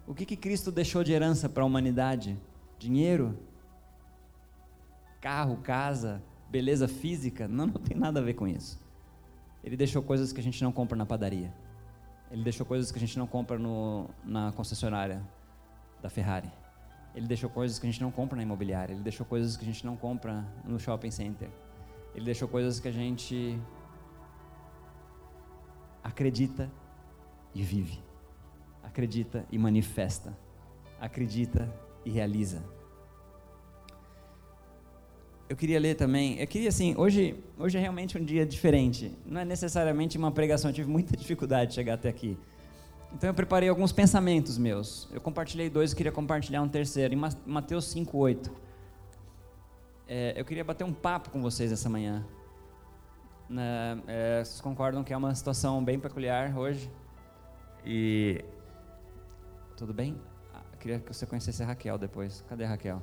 [0.08, 2.38] O que, que Cristo deixou de herança para a humanidade?
[2.78, 3.38] Dinheiro?
[5.22, 7.48] Carro, casa, beleza física?
[7.48, 8.80] Não, não tem nada a ver com isso.
[9.64, 11.54] Ele deixou coisas que a gente não compra na padaria.
[12.32, 15.22] Ele deixou coisas que a gente não compra no, na concessionária
[16.02, 16.50] da Ferrari.
[17.16, 18.94] Ele deixou coisas que a gente não compra na imobiliária.
[18.94, 21.50] Ele deixou coisas que a gente não compra no shopping center.
[22.14, 23.60] Ele deixou coisas que a gente
[26.04, 26.70] acredita
[27.54, 28.00] e vive.
[28.84, 30.38] Acredita e manifesta.
[31.00, 31.74] Acredita
[32.06, 32.64] e realiza.
[35.50, 39.12] Eu queria ler também, eu queria assim, hoje, hoje é realmente um dia diferente.
[39.26, 42.38] Não é necessariamente uma pregação, eu tive muita dificuldade de chegar até aqui.
[43.12, 45.10] Então eu preparei alguns pensamentos meus.
[45.12, 47.16] Eu compartilhei dois, eu queria compartilhar um terceiro.
[47.16, 48.52] Em Mateus 5:8.
[50.08, 52.24] É, eu queria bater um papo com vocês essa manhã.
[53.50, 56.92] Né, é, vocês concordam que é uma situação bem peculiar hoje?
[57.84, 58.46] E
[59.76, 60.16] tudo bem?
[60.54, 62.46] Ah, eu queria que você conhecesse a Raquel depois.
[62.48, 63.02] Cadê a Raquel?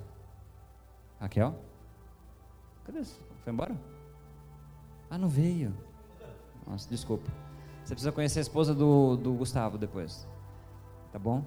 [1.19, 1.59] Raquel?
[2.87, 3.03] Cadê?
[3.43, 3.77] Foi embora?
[5.11, 5.75] Ah, não veio.
[6.65, 7.29] Nossa, desculpa.
[7.85, 10.27] Você precisa conhecer a esposa do, do Gustavo depois.
[11.13, 11.45] Tá bom?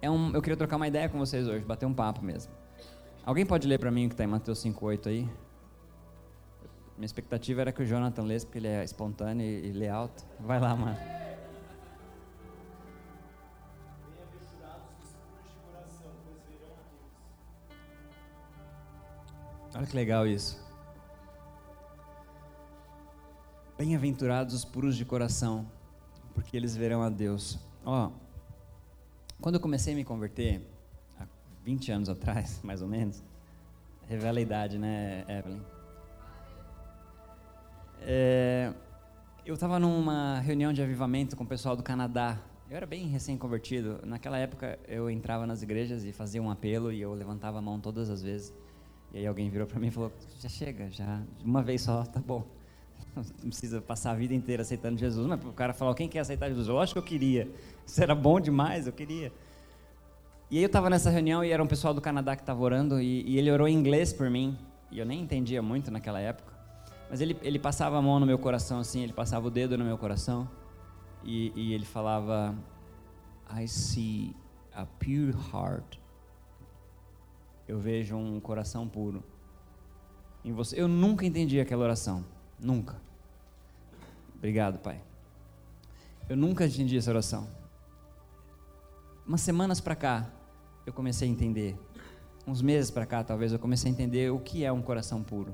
[0.00, 2.52] É um, eu queria trocar uma ideia com vocês hoje, bater um papo mesmo.
[3.24, 5.28] Alguém pode ler para mim o que está em Mateus 5,8 aí?
[6.96, 10.24] Minha expectativa era que o Jonathan lesse, porque ele é espontâneo e, e lê alto.
[10.40, 10.96] Vai lá, mano.
[19.78, 20.60] Olha que legal isso.
[23.78, 25.70] Bem-aventurados os puros de coração,
[26.34, 27.60] porque eles verão a Deus.
[27.84, 28.10] Ó,
[29.40, 30.68] quando eu comecei a me converter,
[31.16, 31.26] há
[31.62, 33.22] 20 anos atrás, mais ou menos,
[34.08, 35.60] revela a idade, né, Evelyn?
[38.00, 38.74] É,
[39.46, 42.36] eu estava numa reunião de avivamento com o pessoal do Canadá.
[42.68, 44.00] Eu era bem recém-convertido.
[44.04, 47.78] Naquela época, eu entrava nas igrejas e fazia um apelo e eu levantava a mão
[47.78, 48.52] todas as vezes.
[49.12, 52.20] E aí alguém virou para mim e falou: já chega, já uma vez só, tá
[52.20, 52.44] bom.
[53.16, 55.26] Não precisa passar a vida inteira aceitando Jesus.
[55.26, 56.68] Mas o cara falou: quem quer aceitar Jesus?
[56.68, 57.48] Eu acho que eu queria.
[57.86, 59.32] Isso era bom demais, eu queria.
[60.50, 63.00] E aí eu estava nessa reunião e era um pessoal do Canadá que estava orando
[63.00, 64.56] e, e, ele orou em inglês por mim.
[64.90, 66.52] E eu nem entendia muito naquela época.
[67.10, 69.84] Mas ele, ele passava a mão no meu coração assim, ele passava o dedo no
[69.84, 70.48] meu coração
[71.24, 72.54] e, e ele falava:
[73.54, 74.34] I see
[74.74, 75.97] a pure heart
[77.68, 79.22] eu vejo um coração puro
[80.42, 80.80] em você.
[80.80, 82.24] Eu nunca entendi aquela oração,
[82.58, 82.96] nunca.
[84.34, 85.02] Obrigado, Pai.
[86.28, 87.46] Eu nunca entendi essa oração.
[89.26, 90.30] Umas semanas para cá,
[90.86, 91.76] eu comecei a entender.
[92.46, 95.52] Uns meses para cá, talvez, eu comecei a entender o que é um coração puro.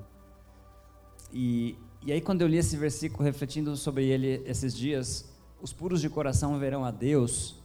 [1.33, 5.29] E, e aí, quando eu li esse versículo, refletindo sobre ele esses dias,
[5.61, 7.57] os puros de coração verão a Deus,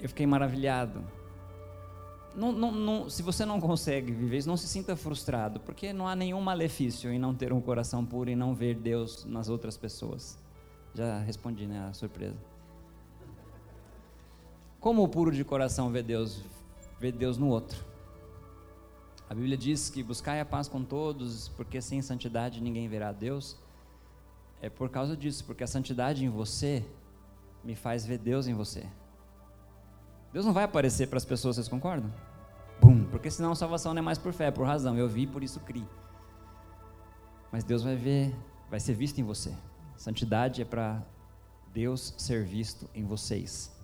[0.00, 1.04] eu fiquei maravilhado
[2.34, 6.06] não, não, não, se você não consegue viver isso, não se sinta frustrado, porque não
[6.06, 9.76] há nenhum malefício em não ter um coração puro e não ver Deus nas outras
[9.76, 10.38] pessoas.
[10.94, 11.88] Já respondi, né?
[11.88, 12.36] A surpresa.
[14.78, 16.42] Como o puro de coração vê Deus?
[16.98, 17.84] Vê Deus no outro.
[19.28, 23.56] A Bíblia diz que buscai a paz com todos, porque sem santidade ninguém verá Deus.
[24.62, 26.84] É por causa disso, porque a santidade em você
[27.62, 28.86] me faz ver Deus em você.
[30.32, 32.12] Deus não vai aparecer para as pessoas, vocês concordam?
[32.80, 34.96] Bum, porque senão a salvação não é mais por fé, é por razão.
[34.96, 35.86] Eu vi, por isso criei.
[37.50, 38.34] Mas Deus vai ver,
[38.70, 39.52] vai ser visto em você.
[39.96, 41.02] Santidade é para
[41.74, 43.76] Deus ser visto em vocês.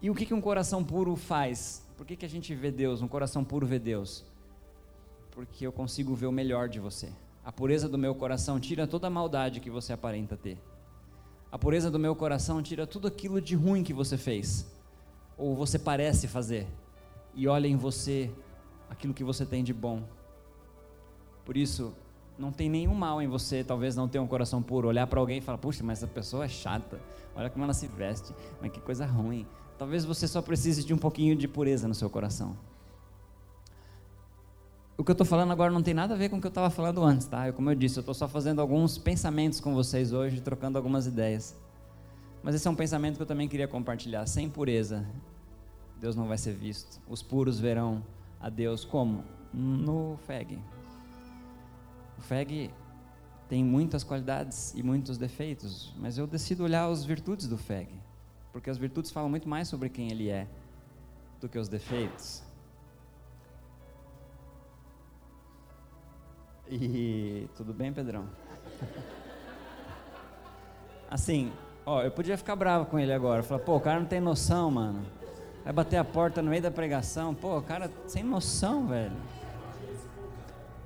[0.00, 1.86] E o que, que um coração puro faz?
[1.96, 3.02] Por que, que a gente vê Deus?
[3.02, 4.24] Um coração puro vê Deus?
[5.32, 7.12] Porque eu consigo ver o melhor de você.
[7.44, 10.58] A pureza do meu coração tira toda a maldade que você aparenta ter.
[11.52, 14.77] A pureza do meu coração tira tudo aquilo de ruim que você fez
[15.38, 16.66] ou você parece fazer,
[17.34, 18.30] e olha em você
[18.90, 20.02] aquilo que você tem de bom.
[21.44, 21.94] Por isso,
[22.38, 25.38] não tem nenhum mal em você, talvez não ter um coração puro, olhar para alguém
[25.38, 27.00] e falar: puxa, mas essa pessoa é chata,
[27.34, 29.46] olha como ela se veste, mas que coisa ruim.
[29.78, 32.56] Talvez você só precise de um pouquinho de pureza no seu coração.
[34.96, 36.50] O que eu estou falando agora não tem nada a ver com o que eu
[36.50, 37.46] estava falando antes, tá?
[37.46, 41.06] Eu, como eu disse, eu estou só fazendo alguns pensamentos com vocês hoje, trocando algumas
[41.06, 41.54] ideias.
[42.48, 44.24] Mas esse é um pensamento que eu também queria compartilhar.
[44.24, 45.04] Sem pureza,
[46.00, 46.98] Deus não vai ser visto.
[47.06, 48.02] Os puros verão
[48.40, 49.22] a Deus como?
[49.52, 50.58] No FEG.
[52.16, 52.70] O FEG
[53.50, 57.90] tem muitas qualidades e muitos defeitos, mas eu decido olhar as virtudes do FEG,
[58.50, 60.48] porque as virtudes falam muito mais sobre quem ele é
[61.42, 62.42] do que os defeitos.
[66.66, 68.26] E tudo bem, Pedrão?
[71.10, 71.52] Assim,
[71.90, 73.42] Ó, eu podia ficar bravo com ele agora.
[73.42, 75.06] Falar, pô, o cara não tem noção, mano.
[75.64, 77.34] Vai bater a porta no meio da pregação.
[77.34, 79.16] Pô, o cara sem noção, velho.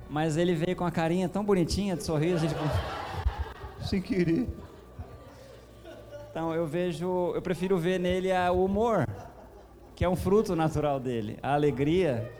[0.09, 2.61] Mas ele veio com a carinha tão bonitinha de sorriso, tipo.
[3.85, 4.47] Sem querer.
[6.31, 9.05] Então eu vejo, eu prefiro ver nele o humor,
[9.97, 12.31] que é um fruto natural dele, a alegria,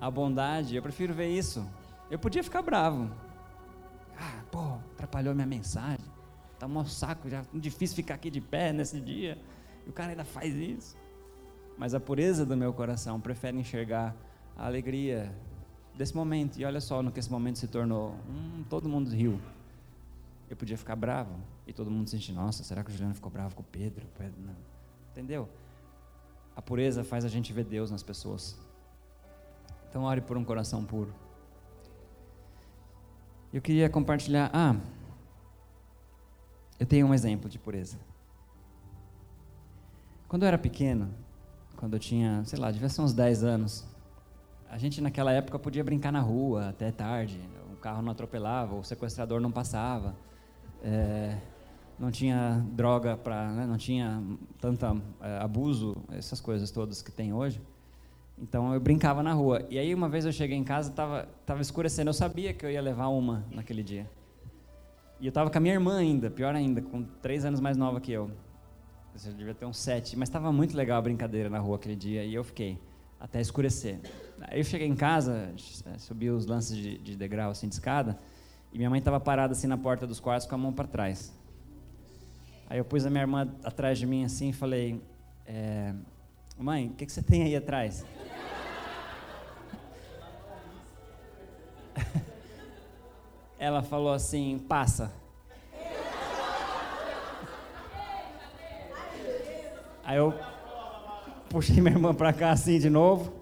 [0.00, 0.74] a bondade.
[0.74, 1.64] Eu prefiro ver isso.
[2.10, 3.08] Eu podia ficar bravo.
[4.18, 6.17] Ah, pô, atrapalhou minha mensagem.
[6.58, 9.38] Tá um saco, já difícil ficar aqui de pé nesse dia.
[9.86, 10.96] E o cara ainda faz isso.
[11.76, 14.14] Mas a pureza do meu coração prefere enxergar
[14.56, 15.32] a alegria
[15.94, 16.58] desse momento.
[16.58, 18.16] E olha só no que esse momento se tornou.
[18.28, 19.40] Hum, todo mundo riu.
[20.50, 21.32] Eu podia ficar bravo.
[21.66, 24.06] E todo mundo sentir, nossa, será que o Juliano ficou bravo com o Pedro?
[24.16, 24.56] Pedro não.
[25.12, 25.48] Entendeu?
[26.56, 28.58] A pureza faz a gente ver Deus nas pessoas.
[29.88, 31.14] Então ore por um coração puro.
[33.52, 34.50] Eu queria compartilhar.
[34.52, 34.76] Ah,
[36.78, 37.98] eu tenho um exemplo de pureza.
[40.28, 41.08] Quando eu era pequeno,
[41.76, 43.86] quando eu tinha, sei lá, devia ser uns 10 anos,
[44.70, 47.40] a gente naquela época podia brincar na rua até tarde.
[47.72, 50.14] O carro não atropelava, o sequestrador não passava.
[50.82, 51.38] É,
[51.98, 54.22] não tinha droga para, né, não tinha
[54.60, 54.84] tanto
[55.20, 57.60] é, abuso, essas coisas todas que tem hoje.
[58.40, 59.66] Então eu brincava na rua.
[59.68, 62.10] E aí uma vez eu cheguei em casa, estava tava escurecendo.
[62.10, 64.08] Eu sabia que eu ia levar uma naquele dia.
[65.20, 68.00] E eu estava com a minha irmã ainda, pior ainda, com três anos mais nova
[68.00, 68.30] que eu.
[69.26, 72.24] Eu devia ter uns sete, mas estava muito legal a brincadeira na rua aquele dia
[72.24, 72.78] e eu fiquei
[73.18, 73.98] até escurecer.
[74.42, 75.52] Aí eu cheguei em casa,
[75.98, 78.16] subi os lances de, de degrau assim de escada
[78.72, 81.36] e minha mãe estava parada assim na porta dos quartos com a mão para trás.
[82.70, 85.02] Aí eu pus a minha irmã atrás de mim assim e falei:
[85.44, 85.92] é,
[86.56, 88.04] Mãe, o que, que você tem aí atrás?
[93.58, 95.10] Ela falou assim: passa.
[100.04, 100.32] Aí eu
[101.50, 103.32] puxei minha irmã para cá assim de novo.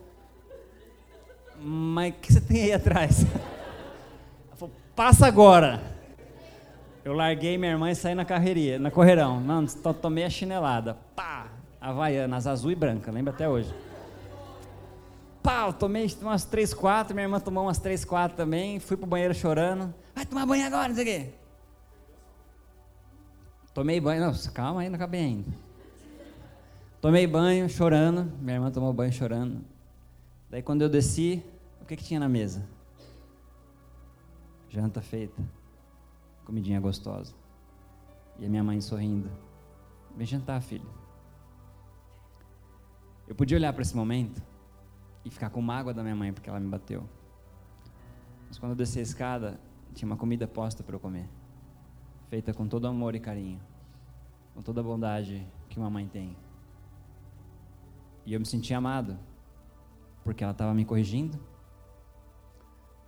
[1.61, 3.25] Mas o que você tem aí atrás?
[4.47, 5.83] Ela falou: passa agora.
[7.05, 9.39] Eu larguei minha irmã e saí na carreirinha, na correirão.
[9.39, 10.97] Não, tomei a chinelada.
[11.15, 11.49] Pá!
[11.81, 13.73] Havaianas, azul e branca, lembra até hoje
[15.47, 19.33] pau, tomei umas 3, 4, minha irmã tomou umas 3, 4 também, fui pro banheiro
[19.33, 19.95] chorando.
[20.13, 21.31] Vai tomar banho agora, não sei o quê.
[23.73, 25.53] Tomei banho, não, calma aí, não acabei ainda.
[27.01, 29.65] Tomei banho chorando, minha irmã tomou banho chorando.
[30.51, 31.45] Daí quando eu desci,
[31.81, 32.67] o que, que tinha na mesa?
[34.69, 35.41] Janta feita,
[36.45, 37.33] comidinha gostosa.
[38.41, 39.31] E a minha mãe sorrindo.
[40.17, 40.91] Vem jantar, filho.
[43.29, 44.43] Eu podia olhar para esse momento
[45.27, 47.03] e ficar com mágoa da minha mãe porque ela me bateu.
[48.47, 49.61] Mas quando eu desci a escada,
[49.93, 51.29] tinha uma comida posta para eu comer,
[52.29, 53.61] feita com todo amor e carinho,
[54.55, 56.37] com toda a bondade que uma mãe tem.
[58.25, 59.19] E eu me senti amado,
[60.23, 61.41] porque ela estava me corrigindo,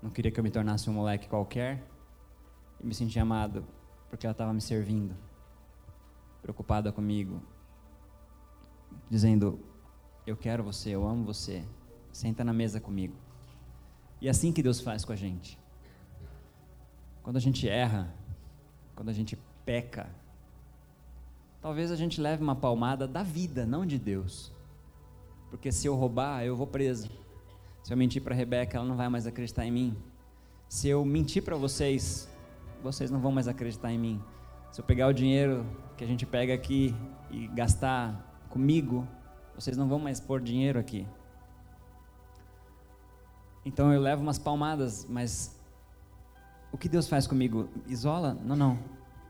[0.03, 1.89] não queria que eu me tornasse um moleque qualquer,
[2.81, 3.65] e me senti amado,
[4.11, 5.15] porque ela estava me servindo,
[6.43, 7.41] preocupada comigo,
[9.09, 9.61] dizendo:
[10.27, 11.65] Eu quero você, eu amo você,
[12.13, 13.17] Senta na mesa comigo.
[14.21, 15.59] E é assim que Deus faz com a gente.
[17.23, 18.13] Quando a gente erra,
[18.97, 20.09] quando a gente peca,
[21.61, 24.53] talvez a gente leve uma palmada da vida, não de Deus.
[25.51, 27.11] Porque se eu roubar, eu vou preso.
[27.83, 29.97] Se eu mentir para Rebeca, ela não vai mais acreditar em mim.
[30.69, 32.29] Se eu mentir para vocês,
[32.83, 34.23] vocês não vão mais acreditar em mim.
[34.71, 35.65] Se eu pegar o dinheiro
[35.97, 36.95] que a gente pega aqui
[37.31, 39.07] e gastar comigo,
[39.55, 41.07] vocês não vão mais pôr dinheiro aqui.
[43.69, 45.55] Então eu levo umas palmadas, mas
[46.73, 47.69] o que Deus faz comigo?
[47.87, 48.33] Isola?
[48.43, 48.79] Não, não.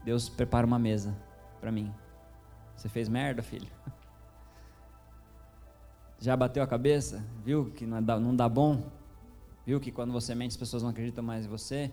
[0.05, 1.13] Deus prepara uma mesa
[1.61, 1.93] para mim.
[2.77, 3.67] Você fez merda, filho?
[6.21, 7.21] Já bateu a cabeça?
[7.45, 8.89] Viu que não dá, não dá bom?
[9.67, 11.91] Viu que quando você mente as pessoas não acreditam mais em você?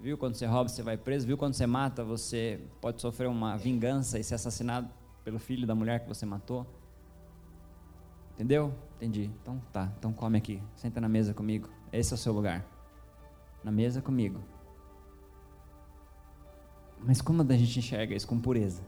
[0.00, 1.26] Viu quando você rouba você vai preso?
[1.26, 4.88] Viu quando você mata você pode sofrer uma vingança e ser assassinado
[5.22, 6.66] pelo filho da mulher que você matou?
[8.38, 8.72] Entendeu?
[8.96, 9.28] Entendi.
[9.42, 10.62] Então tá, então come aqui.
[10.76, 11.68] Senta na mesa comigo.
[11.92, 12.64] Esse é o seu lugar.
[13.64, 14.40] Na mesa comigo.
[17.00, 18.80] Mas como a gente enxerga isso com pureza?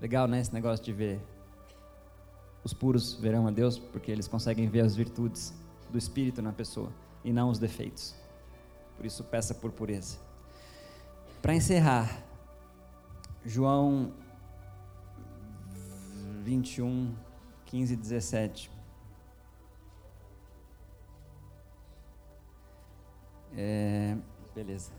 [0.00, 0.38] Legal, né?
[0.38, 1.20] Esse negócio de ver.
[2.62, 5.52] Os puros verão a Deus porque eles conseguem ver as virtudes
[5.90, 6.92] do Espírito na pessoa
[7.24, 8.14] e não os defeitos.
[8.96, 10.18] Por isso, peça por pureza.
[11.42, 12.22] Para encerrar,
[13.44, 14.12] João
[16.44, 17.12] 21,
[17.68, 18.70] 15 e 17.
[23.54, 24.16] É,
[24.54, 24.90] beleza.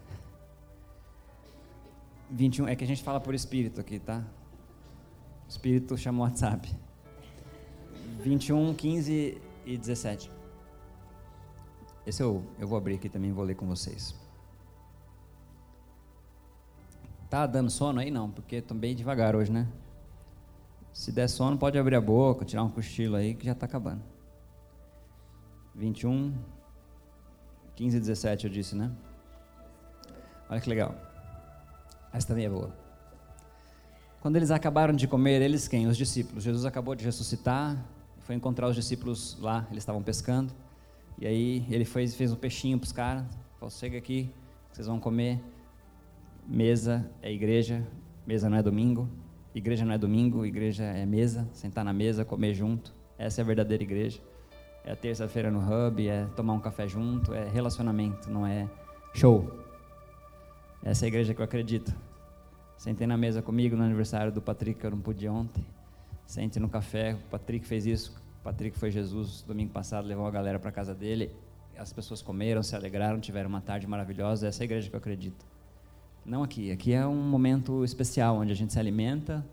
[2.29, 4.23] 21, é que a gente fala por espírito aqui, tá?
[5.47, 6.71] O espírito chama o WhatsApp.
[8.21, 10.31] 21, 15 e 17.
[12.05, 14.15] Esse eu, eu vou abrir aqui também, vou ler com vocês.
[17.29, 18.11] Tá dando sono aí?
[18.11, 19.67] Não, porque estou bem devagar hoje, né?
[20.93, 24.01] Se der sono, pode abrir a boca, tirar um cochilo aí, que já está acabando.
[25.75, 26.33] 21,
[27.75, 28.91] 15 e 17 eu disse, né?
[30.49, 30.95] Olha que legal.
[32.11, 32.75] Essa também é boa.
[34.19, 35.87] Quando eles acabaram de comer, eles quem?
[35.87, 36.43] Os discípulos.
[36.43, 37.77] Jesus acabou de ressuscitar,
[38.19, 40.51] foi encontrar os discípulos lá, eles estavam pescando.
[41.17, 43.25] E aí ele fez, fez um peixinho para os caras,
[43.57, 44.29] falou: chega aqui,
[44.71, 45.41] vocês vão comer.
[46.45, 47.87] Mesa é igreja,
[48.25, 49.07] mesa não é domingo.
[49.53, 52.93] Igreja não é domingo, igreja é mesa, sentar na mesa, comer junto.
[53.17, 54.19] Essa é a verdadeira igreja.
[54.83, 58.69] É terça-feira no hub, é tomar um café junto, é relacionamento, não é
[59.13, 59.51] show.
[60.83, 61.93] Essa é a igreja que eu acredito.
[62.77, 65.65] Sentei na mesa comigo no aniversário do Patrick, que eu não pude ontem.
[66.25, 68.15] Sente no café, o Patrick fez isso.
[68.39, 71.35] O Patrick foi Jesus domingo passado, levou a galera para casa dele.
[71.77, 74.47] As pessoas comeram, se alegraram, tiveram uma tarde maravilhosa.
[74.47, 75.45] Essa é a igreja que eu acredito.
[76.29, 76.71] Não aqui.
[76.71, 79.43] Aqui é um momento especial onde a gente se alimenta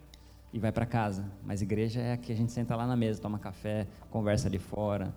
[0.53, 1.25] e vai para casa.
[1.43, 5.15] Mas igreja é que a gente senta lá na mesa, toma café, conversa ali fora,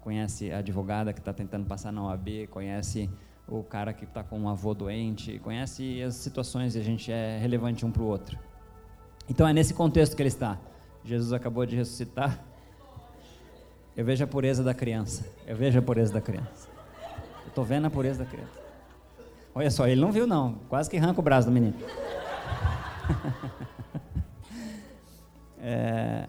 [0.00, 3.08] conhece a advogada que está tentando passar na OAB, conhece
[3.46, 7.38] o cara que está com um avô doente, conhece as situações e a gente é
[7.38, 8.36] relevante um para o outro.
[9.30, 10.58] Então é nesse contexto que ele está.
[11.04, 12.44] Jesus acabou de ressuscitar.
[13.96, 15.24] Eu vejo a pureza da criança.
[15.46, 16.68] Eu vejo a pureza da criança.
[17.44, 18.65] Eu estou vendo a pureza da criança.
[19.56, 20.56] Olha só, ele não viu não.
[20.68, 21.72] Quase que arranca o braço do menino.
[25.58, 26.28] é,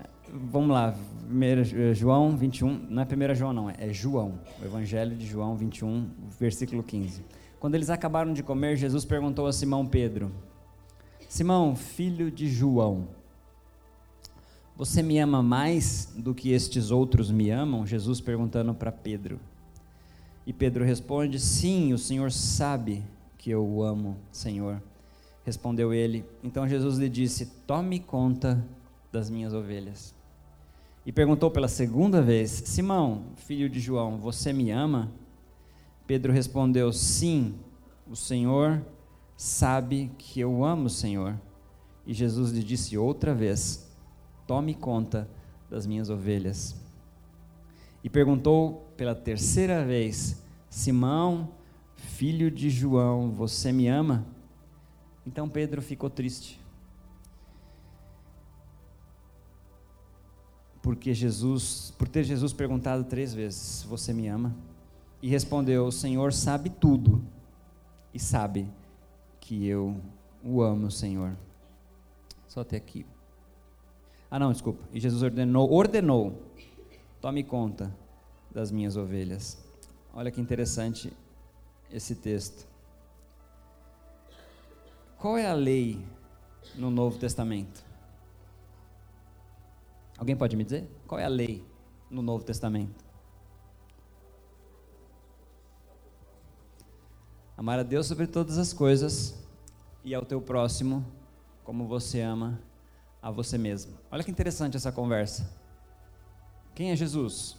[0.50, 0.96] vamos lá,
[1.30, 6.10] 1 João 21, não é 1 João não, é João, o Evangelho de João 21,
[6.40, 7.26] versículo 15.
[7.60, 10.32] Quando eles acabaram de comer, Jesus perguntou a Simão Pedro:
[11.28, 13.10] Simão, filho de João,
[14.74, 17.86] você me ama mais do que estes outros me amam?
[17.86, 19.38] Jesus perguntando para Pedro.
[20.46, 23.04] E Pedro responde: Sim, o Senhor sabe
[23.52, 24.82] eu o amo, Senhor.
[25.44, 26.26] Respondeu ele.
[26.44, 28.66] Então Jesus lhe disse: Tome conta
[29.12, 30.14] das minhas ovelhas.
[31.06, 35.12] E perguntou pela segunda vez: Simão, filho de João, você me ama?
[36.06, 37.56] Pedro respondeu: Sim,
[38.10, 38.82] o Senhor
[39.38, 41.40] sabe que eu amo Senhor.
[42.06, 43.90] E Jesus lhe disse outra vez:
[44.46, 45.30] Tome conta
[45.70, 46.76] das minhas ovelhas.
[48.04, 51.50] E perguntou pela terceira vez: Simão,
[51.98, 54.26] Filho de João, você me ama?
[55.26, 56.60] Então Pedro ficou triste.
[60.82, 64.56] Porque Jesus, por ter Jesus perguntado três vezes: Você me ama?
[65.22, 67.22] E respondeu: O Senhor sabe tudo
[68.14, 68.70] e sabe
[69.42, 70.00] que eu
[70.44, 71.36] o amo, Senhor.
[72.48, 73.06] Só até aqui.
[74.32, 74.82] Ah, não, desculpa.
[74.94, 76.42] E Jesus ordenou, ordenou:
[77.20, 77.94] Tome conta
[78.50, 79.58] das minhas ovelhas.
[80.14, 81.12] Olha que interessante
[81.92, 82.68] esse texto.
[85.18, 86.06] Qual é a lei
[86.76, 87.84] no Novo Testamento?
[90.18, 90.90] Alguém pode me dizer?
[91.08, 91.64] Qual é a lei
[92.10, 93.06] no Novo Testamento?
[97.56, 99.36] Amar a Deus sobre todas as coisas
[100.04, 101.06] e ao teu próximo
[101.64, 102.62] como você ama
[103.22, 103.98] a você mesmo.
[104.12, 105.50] Olha que interessante essa conversa.
[106.76, 107.58] Quem é Jesus?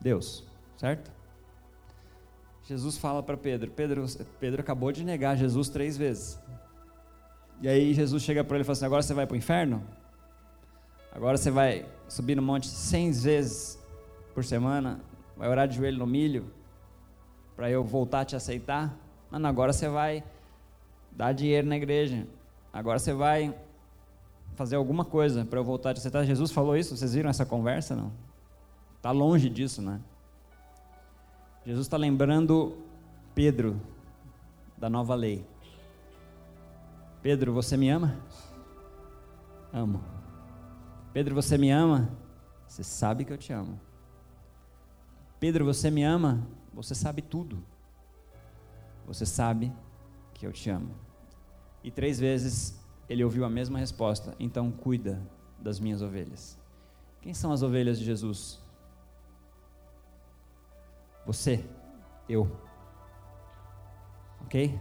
[0.00, 0.44] Deus,
[0.76, 1.10] certo?
[2.70, 4.06] Jesus fala para Pedro, Pedro,
[4.38, 6.38] Pedro acabou de negar Jesus três vezes.
[7.60, 9.82] E aí Jesus chega para ele e fala assim: agora você vai para o inferno?
[11.12, 13.76] Agora você vai subir no monte cem vezes
[14.32, 15.00] por semana?
[15.36, 16.44] Vai orar de joelho no milho?
[17.56, 18.96] Para eu voltar a te aceitar?
[19.32, 20.22] Não, agora você vai
[21.10, 22.24] dar dinheiro na igreja.
[22.72, 23.52] Agora você vai
[24.54, 26.24] fazer alguma coisa para eu voltar a te aceitar.
[26.24, 26.96] Jesus falou isso?
[26.96, 27.96] Vocês viram essa conversa?
[27.96, 28.12] Não?
[28.96, 30.00] Está longe disso, né?
[31.70, 32.76] Jesus está lembrando
[33.32, 33.80] Pedro
[34.76, 35.46] da nova lei.
[37.22, 38.20] Pedro, você me ama?
[39.72, 40.02] Amo.
[41.12, 42.10] Pedro, você me ama?
[42.66, 43.80] Você sabe que eu te amo.
[45.38, 46.44] Pedro, você me ama?
[46.74, 47.62] Você sabe tudo.
[49.06, 49.72] Você sabe
[50.34, 50.92] que eu te amo.
[51.84, 54.34] E três vezes ele ouviu a mesma resposta.
[54.40, 55.22] Então cuida
[55.56, 56.58] das minhas ovelhas.
[57.20, 58.60] Quem são as ovelhas de Jesus?
[61.30, 61.64] Você,
[62.28, 62.50] eu.
[64.42, 64.76] Ok?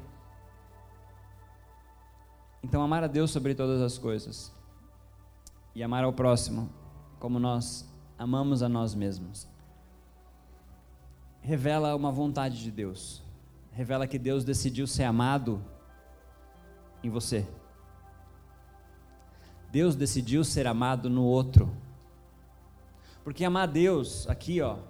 [2.64, 4.52] Então, amar a Deus sobre todas as coisas
[5.76, 6.68] e amar ao próximo
[7.20, 7.88] como nós
[8.18, 9.48] amamos a nós mesmos
[11.40, 13.22] revela uma vontade de Deus,
[13.72, 15.64] revela que Deus decidiu ser amado
[17.04, 17.48] em você.
[19.72, 21.72] Deus decidiu ser amado no outro.
[23.24, 24.89] Porque amar a Deus, aqui ó,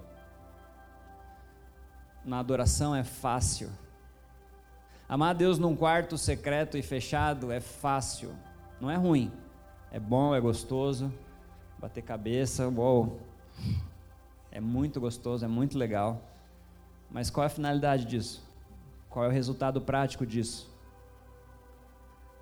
[2.24, 3.70] na adoração é fácil.
[5.08, 8.32] Amar Deus num quarto secreto e fechado é fácil.
[8.80, 9.32] Não é ruim.
[9.90, 11.12] É bom, é gostoso.
[11.78, 13.20] Bater cabeça, uou.
[14.52, 16.22] É muito gostoso, é muito legal.
[17.10, 18.42] Mas qual é a finalidade disso?
[19.08, 20.70] Qual é o resultado prático disso?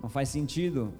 [0.01, 0.93] Não faz sentido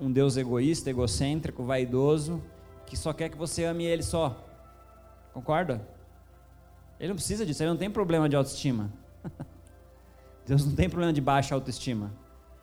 [0.00, 2.42] um Deus egoísta, egocêntrico, vaidoso,
[2.86, 4.42] que só quer que você ame Ele só.
[5.34, 5.86] Concorda?
[6.98, 8.92] Ele não precisa disso, ele não tem problema de autoestima.
[10.46, 12.12] Deus não tem problema de baixa autoestima.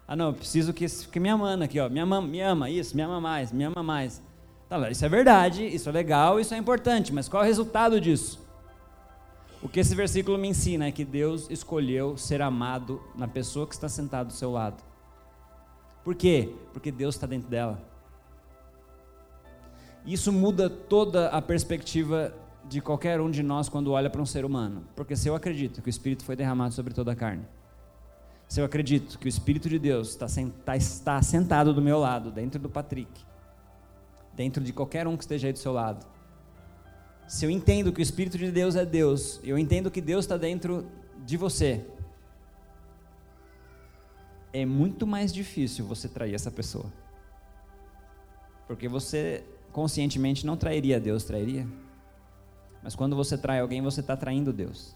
[0.07, 1.89] Ah, não, eu preciso que, que me amando aqui, ó.
[1.89, 4.21] Me ama, me ama, isso, me ama mais, me ama mais.
[4.67, 8.01] Tá, isso é verdade, isso é legal, isso é importante, mas qual é o resultado
[8.01, 8.43] disso?
[9.61, 13.73] O que esse versículo me ensina é que Deus escolheu ser amado na pessoa que
[13.73, 14.83] está sentada do seu lado.
[16.03, 16.53] Por quê?
[16.71, 17.81] Porque Deus está dentro dela.
[20.05, 22.31] Isso muda toda a perspectiva
[22.67, 24.83] de qualquer um de nós quando olha para um ser humano.
[24.95, 27.45] Porque se eu acredito que o Espírito foi derramado sobre toda a carne,
[28.47, 32.31] se eu acredito que o Espírito de Deus está, está, está sentado do meu lado,
[32.31, 33.11] dentro do Patrick,
[34.33, 36.05] dentro de qualquer um que esteja aí do seu lado,
[37.27, 40.37] se eu entendo que o Espírito de Deus é Deus, eu entendo que Deus está
[40.37, 40.85] dentro
[41.25, 41.85] de você,
[44.53, 46.85] é muito mais difícil você trair essa pessoa.
[48.67, 51.67] Porque você conscientemente não trairia Deus, trairia?
[52.85, 54.95] Mas quando você trai alguém, você está traindo Deus.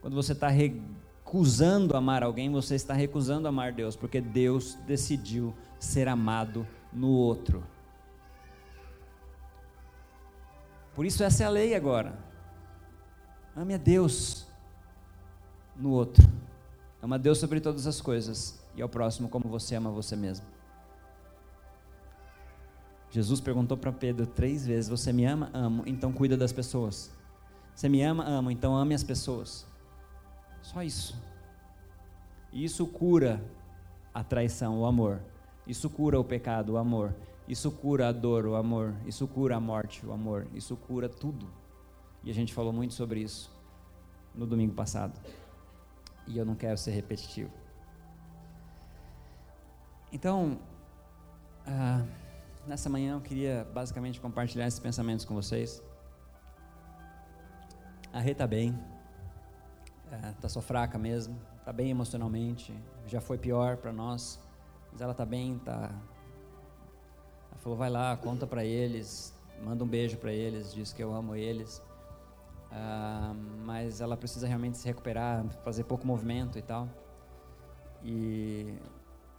[0.00, 6.08] Quando você está recusando amar alguém, você está recusando amar Deus, porque Deus decidiu ser
[6.08, 7.62] amado no outro.
[10.96, 12.18] Por isso, essa é a lei agora.
[13.54, 14.44] Ame a Deus
[15.76, 16.28] no outro.
[17.00, 20.53] Ama Deus sobre todas as coisas e ao próximo como você ama você mesmo.
[23.14, 25.48] Jesus perguntou para Pedro três vezes: Você me ama?
[25.54, 27.12] Amo, então cuida das pessoas.
[27.72, 28.24] Você me ama?
[28.24, 29.64] Amo, então ame as pessoas.
[30.60, 31.16] Só isso.
[32.52, 33.40] Isso cura
[34.12, 35.20] a traição, o amor.
[35.64, 37.14] Isso cura o pecado, o amor.
[37.46, 38.92] Isso cura a dor, o amor.
[39.06, 40.48] Isso cura a morte, o amor.
[40.52, 41.46] Isso cura tudo.
[42.24, 43.48] E a gente falou muito sobre isso
[44.34, 45.20] no domingo passado
[46.26, 47.52] e eu não quero ser repetitivo.
[50.12, 50.58] Então,
[51.64, 52.04] ah,
[52.66, 55.82] nessa manhã eu queria basicamente compartilhar esses pensamentos com vocês.
[58.12, 58.78] A Rê está bem,
[60.04, 62.72] está é, só fraca mesmo, está bem emocionalmente,
[63.06, 64.40] já foi pior para nós,
[64.92, 65.90] mas ela está bem, tá.
[67.50, 71.12] Ela falou, vai lá, conta para eles, manda um beijo para eles, diz que eu
[71.12, 71.82] amo eles.
[72.70, 73.34] Uh,
[73.64, 76.88] mas ela precisa realmente se recuperar, fazer pouco movimento e tal.
[78.02, 78.74] E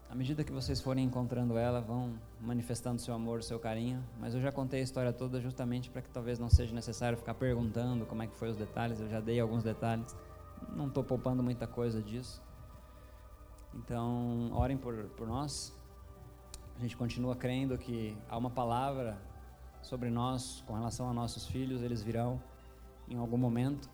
[0.10, 2.14] à medida que vocês forem encontrando ela, vão
[2.46, 4.04] manifestando seu amor, seu carinho.
[4.20, 7.34] Mas eu já contei a história toda justamente para que talvez não seja necessário ficar
[7.34, 9.00] perguntando como é que foi os detalhes.
[9.00, 10.16] Eu já dei alguns detalhes.
[10.76, 12.42] Não estou poupando muita coisa disso.
[13.74, 15.76] Então, orem por, por nós.
[16.78, 19.18] A gente continua crendo que há uma palavra
[19.82, 22.42] sobre nós com relação a nossos filhos, eles virão
[23.08, 23.90] em algum momento.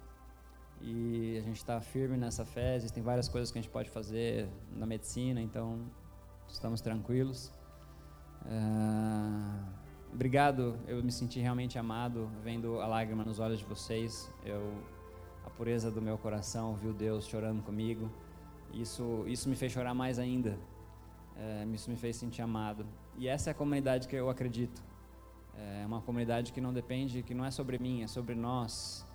[0.82, 2.76] E a gente está firme nessa fé.
[2.76, 5.80] Existem várias coisas que a gente pode fazer na medicina, então
[6.48, 7.54] estamos tranquilos.
[8.46, 9.66] Uh,
[10.14, 14.32] obrigado, eu me senti realmente amado vendo a lágrima nos olhos de vocês.
[14.46, 14.74] Eu,
[15.46, 18.10] a pureza do meu coração, viu Deus chorando comigo.
[18.74, 20.58] Isso, isso me fez chorar mais ainda.
[21.36, 22.86] Uh, isso me fez sentir amado.
[23.18, 24.82] E essa é a comunidade que eu acredito.
[25.56, 29.06] É uma comunidade que não depende, que não é sobre mim, é sobre nós.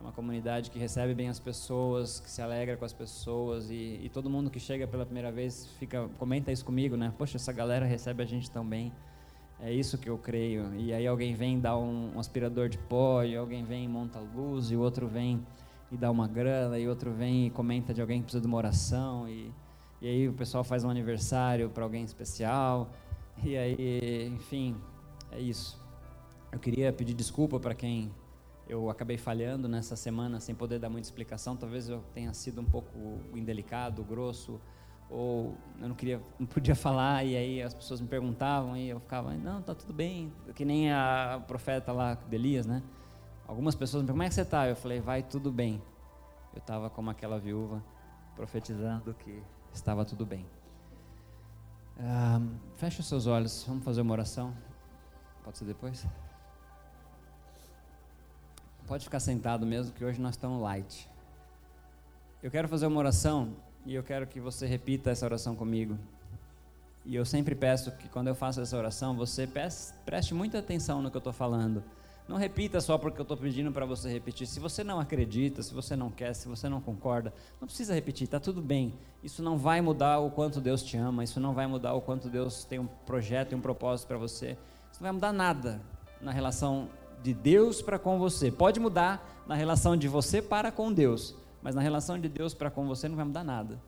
[0.00, 4.00] É uma comunidade que recebe bem as pessoas, que se alegra com as pessoas e,
[4.02, 7.12] e, todo mundo que chega pela primeira vez fica comenta isso comigo, né?
[7.18, 8.90] Poxa, essa galera recebe a gente tão bem.
[9.60, 10.74] É isso que eu creio.
[10.74, 14.18] E aí alguém vem dar um, um aspirador de pó, e alguém vem e monta
[14.18, 15.44] luz, e o outro vem
[15.92, 18.56] e dá uma grana, e outro vem e comenta de alguém que precisa de uma
[18.56, 19.52] oração, e,
[20.00, 22.88] e aí o pessoal faz um aniversário para alguém especial,
[23.44, 24.76] e aí, enfim,
[25.30, 25.78] é isso.
[26.50, 28.10] Eu queria pedir desculpa para quem
[28.70, 31.56] eu acabei falhando nessa semana sem poder dar muita explicação.
[31.56, 34.60] Talvez eu tenha sido um pouco indelicado, grosso,
[35.10, 39.00] ou eu não queria, não podia falar e aí as pessoas me perguntavam e eu
[39.00, 42.80] ficava, não, tá tudo bem, que nem a profeta lá de Elias, né?
[43.48, 44.68] Algumas pessoas me perguntam, como é que você está?
[44.68, 45.82] Eu falei, vai tudo bem.
[46.54, 47.82] Eu estava como aquela viúva
[48.36, 49.42] profetizando que
[49.72, 50.46] estava tudo bem.
[51.98, 52.40] Ah,
[52.76, 54.54] feche os seus olhos, vamos fazer uma oração.
[55.42, 56.06] Pode ser depois?
[58.90, 61.08] Pode ficar sentado mesmo, que hoje nós estamos light.
[62.42, 63.54] Eu quero fazer uma oração
[63.86, 65.96] e eu quero que você repita essa oração comigo.
[67.04, 69.48] E eu sempre peço que quando eu faço essa oração, você
[70.04, 71.84] preste muita atenção no que eu estou falando.
[72.26, 74.48] Não repita só porque eu estou pedindo para você repetir.
[74.48, 78.24] Se você não acredita, se você não quer, se você não concorda, não precisa repetir,
[78.24, 78.92] está tudo bem.
[79.22, 82.28] Isso não vai mudar o quanto Deus te ama, isso não vai mudar o quanto
[82.28, 84.58] Deus tem um projeto e um propósito para você.
[84.90, 85.80] Isso não vai mudar nada
[86.20, 86.88] na relação
[87.22, 88.50] de Deus para com você.
[88.50, 92.70] Pode mudar na relação de você para com Deus, mas na relação de Deus para
[92.70, 93.80] com você não vai mudar nada.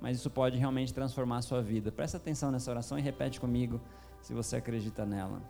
[0.00, 1.90] mas isso pode realmente transformar a sua vida.
[1.90, 3.80] Presta atenção nessa oração e repete comigo
[4.22, 5.42] se você acredita nela.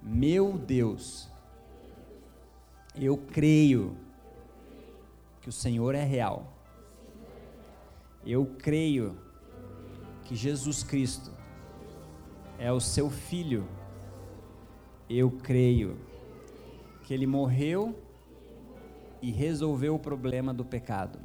[0.00, 1.28] Meu Deus,
[2.94, 3.96] eu creio
[5.40, 6.52] que o Senhor é real.
[8.24, 9.18] Eu creio
[10.24, 11.32] que Jesus Cristo
[12.58, 13.66] é o seu filho.
[15.08, 15.98] Eu creio
[17.10, 18.00] que ele morreu
[19.20, 21.18] e resolveu o problema do pecado.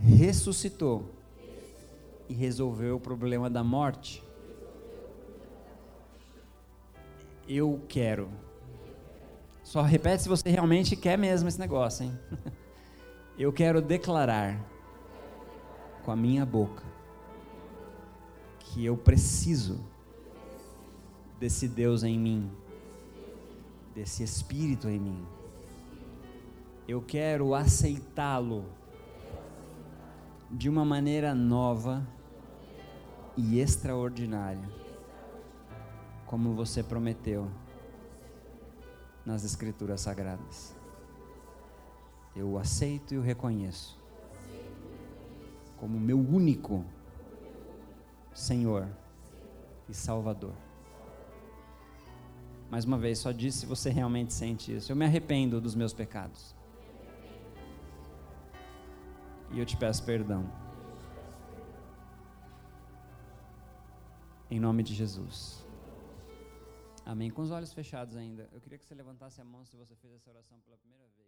[0.00, 1.08] Ressuscitou
[2.28, 4.20] e resolveu o problema da morte.
[7.48, 8.28] Eu quero.
[9.62, 12.18] Só repete se você realmente quer mesmo esse negócio, hein?
[13.38, 14.60] Eu quero declarar
[16.04, 16.82] com a minha boca
[18.58, 19.78] que eu preciso
[21.38, 22.50] desse Deus em mim,
[23.98, 25.26] desse Espírito em mim.
[26.86, 28.64] Eu quero aceitá-lo
[30.48, 32.06] de uma maneira nova
[33.36, 34.62] e extraordinária,
[36.26, 37.50] como você prometeu
[39.26, 40.76] nas Escrituras Sagradas.
[42.36, 44.00] Eu o aceito e o reconheço
[45.76, 46.84] como meu único
[48.32, 48.88] Senhor
[49.88, 50.67] e Salvador.
[52.70, 54.92] Mais uma vez, só disse se você realmente sente isso.
[54.92, 56.54] Eu me arrependo dos meus pecados.
[59.50, 60.44] E eu te peço perdão.
[64.50, 65.64] Em nome de Jesus.
[67.06, 67.30] Amém.
[67.30, 70.12] Com os olhos fechados ainda, eu queria que você levantasse a mão se você fez
[70.12, 71.27] essa oração pela primeira vez.